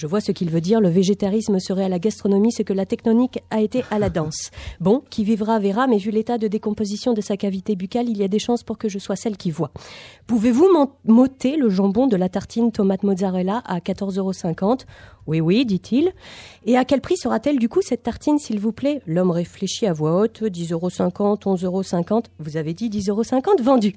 [0.00, 2.86] Je vois ce qu'il veut dire, le végétarisme serait à la gastronomie ce que la
[2.86, 4.50] tectonique a été à la danse.
[4.80, 8.22] Bon, qui vivra verra, mais vu l'état de décomposition de sa cavité buccale, il y
[8.22, 9.72] a des chances pour que je sois celle qui voit.
[10.26, 10.66] Pouvez-vous
[11.04, 14.76] m'ôter le jambon de la tartine tomate mozzarella à 14,50 euros
[15.26, 16.14] Oui, oui, dit-il.
[16.64, 19.02] Et à quel prix sera-t-elle du coup cette tartine, s'il vous plaît?
[19.06, 22.22] L'homme réfléchit à voix haute, 10,50 euros, 11,50 euros.
[22.38, 23.22] Vous avez dit 10,50 euros
[23.62, 23.92] vendu.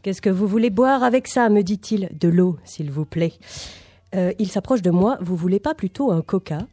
[0.00, 2.08] Qu'est-ce que vous voulez boire avec ça me dit-il.
[2.18, 3.34] De l'eau, s'il vous plaît.
[4.14, 5.18] Euh, il s'approche de moi.
[5.20, 6.66] Vous voulez pas plutôt un coca?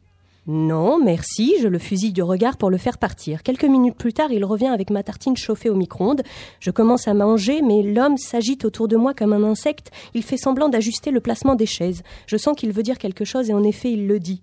[0.46, 1.54] Non, merci.
[1.60, 3.42] Je le fusille du regard pour le faire partir.
[3.42, 6.22] Quelques minutes plus tard, il revient avec ma tartine chauffée au micro-ondes.
[6.60, 9.90] Je commence à manger, mais l'homme s'agite autour de moi comme un insecte.
[10.14, 12.02] Il fait semblant d'ajuster le placement des chaises.
[12.26, 14.42] Je sens qu'il veut dire quelque chose et en effet, il le dit.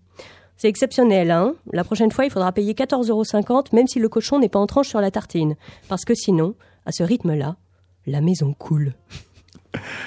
[0.55, 1.53] C'est exceptionnel, hein?
[1.71, 4.65] La prochaine fois, il faudra payer 14,50 euros, même si le cochon n'est pas en
[4.65, 5.55] tranche sur la tartine.
[5.87, 7.57] Parce que sinon, à ce rythme-là,
[8.07, 8.93] la maison coule.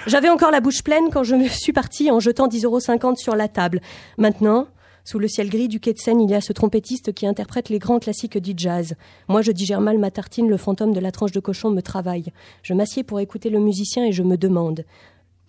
[0.07, 3.37] J'avais encore la bouche pleine quand je me suis partie en jetant 10,50 euros sur
[3.37, 3.81] la table.
[4.18, 4.66] Maintenant,
[5.05, 7.68] sous le ciel gris du quai de Seine, il y a ce trompettiste qui interprète
[7.68, 8.95] les grands classiques du jazz.
[9.29, 12.33] Moi, je digère mal ma tartine, le fantôme de la tranche de cochon me travaille.
[12.62, 14.85] Je m'assieds pour écouter le musicien et je me demande.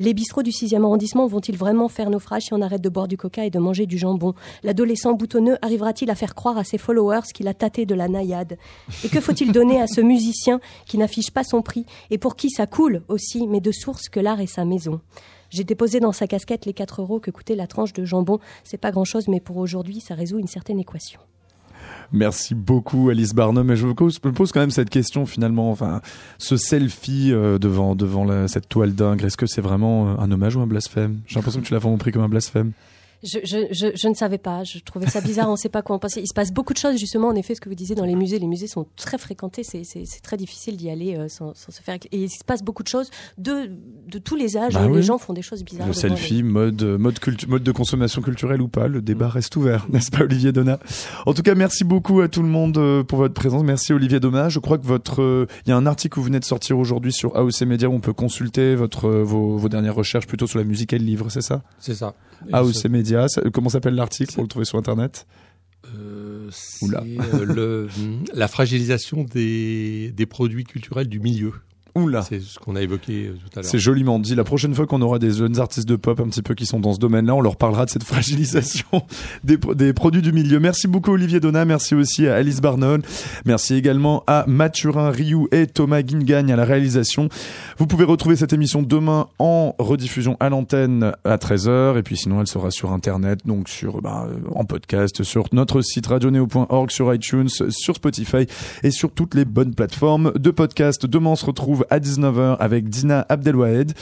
[0.01, 3.17] Les bistrots du 6e arrondissement vont-ils vraiment faire naufrage si on arrête de boire du
[3.17, 4.33] coca et de manger du jambon?
[4.63, 8.57] L'adolescent boutonneux arrivera-t-il à faire croire à ses followers qu'il a tâté de la naïade?
[9.03, 12.49] Et que faut-il donner à ce musicien qui n'affiche pas son prix et pour qui
[12.49, 15.01] ça coule aussi, mais de source que l'art est sa maison?
[15.51, 18.39] J'ai déposé dans sa casquette les 4 euros que coûtait la tranche de jambon.
[18.63, 21.19] C'est pas grand chose, mais pour aujourd'hui, ça résout une certaine équation.
[22.13, 23.71] Merci beaucoup Alice Barnum.
[23.71, 24.19] Et je me pose,
[24.51, 25.71] quand même cette question finalement.
[25.71, 26.01] Enfin,
[26.37, 30.29] ce selfie euh, devant devant la- cette toile dingue, est-ce que c'est vraiment euh, un
[30.31, 31.19] hommage ou un blasphème?
[31.27, 32.71] J'ai l'impression que tu l'as vraiment pris comme un blasphème.
[33.23, 35.81] Je, je, je, je ne savais pas, je trouvais ça bizarre, on ne sait pas
[35.83, 36.21] quoi en penser.
[36.21, 38.15] Il se passe beaucoup de choses, justement, en effet, ce que vous disiez dans les
[38.15, 38.39] musées.
[38.39, 41.71] Les musées sont très fréquentés, c'est- c'est c'est très difficile d'y aller euh, sans, sans
[41.71, 41.95] se faire.
[42.11, 43.69] Et il se passe beaucoup de choses de,
[44.07, 44.97] de tous les âges, Bah et oui.
[44.97, 45.85] les gens font des choses bizarres.
[45.87, 49.85] Le selfie, mode euh, mode mode de consommation culturelle ou pas, le débat reste ouvert,
[49.91, 50.79] n'est-ce pas Olivier Donat?
[51.25, 53.63] En tout cas, merci beaucoup à tout le monde euh, pour votre présence.
[53.63, 54.49] Merci Olivier Donat.
[54.49, 56.79] Je crois que votre euh, il y a un article que vous venez de sortir
[56.79, 60.47] aujourd'hui sur AOC Media où on peut consulter votre euh, vos, vos dernières recherches plutôt
[60.47, 61.61] sur la musique et le livre, c'est ça?
[61.77, 62.15] C'est ça.
[62.51, 63.10] AOC Media,
[63.53, 65.25] comment s'appelle l'article pour le trouver sur internet
[65.95, 67.87] euh, c'est euh,
[68.33, 71.53] la fragilisation des, des produits culturels du milieu.
[71.95, 72.21] Oula.
[72.21, 73.69] C'est ce qu'on a évoqué euh, tout à l'heure.
[73.69, 74.35] C'est joliment dit.
[74.35, 76.79] La prochaine fois qu'on aura des jeunes artistes de pop un petit peu qui sont
[76.79, 78.87] dans ce domaine-là, on leur parlera de cette fragilisation
[79.43, 80.59] des, pro- des produits du milieu.
[80.59, 83.01] Merci beaucoup Olivier Donat, merci aussi à Alice Barnol,
[83.45, 87.29] merci également à Mathurin Rioux et Thomas Guingagne à la réalisation.
[87.77, 92.39] Vous pouvez retrouver cette émission demain en rediffusion à l'antenne à 13h et puis sinon
[92.41, 97.13] elle sera sur internet, donc sur bah, euh, en podcast sur notre site radioneo.org, sur
[97.13, 98.45] iTunes, sur Spotify
[98.83, 101.05] et sur toutes les bonnes plateformes de podcast.
[101.05, 103.93] Demain on se retrouve à 19h avec Dina Abdelwahed.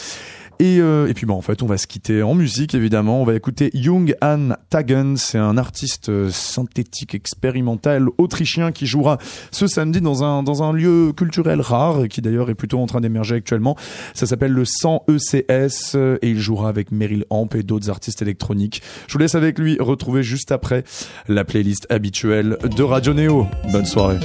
[0.61, 3.21] Et, euh, et puis bah en fait on va se quitter en musique évidemment.
[3.21, 9.19] On va écouter Jung Han Tagen, c'est un artiste euh, synthétique expérimental autrichien qui jouera
[9.51, 12.99] ce samedi dans un dans un lieu culturel rare qui d'ailleurs est plutôt en train
[12.99, 13.77] d'émerger actuellement.
[14.13, 18.21] Ça s'appelle le 100 ECS euh, et il jouera avec Meryl Amp et d'autres artistes
[18.21, 18.81] électroniques.
[19.07, 20.83] Je vous laisse avec lui retrouver juste après
[21.29, 23.47] la playlist habituelle de Radio Néo.
[23.71, 24.19] Bonne soirée.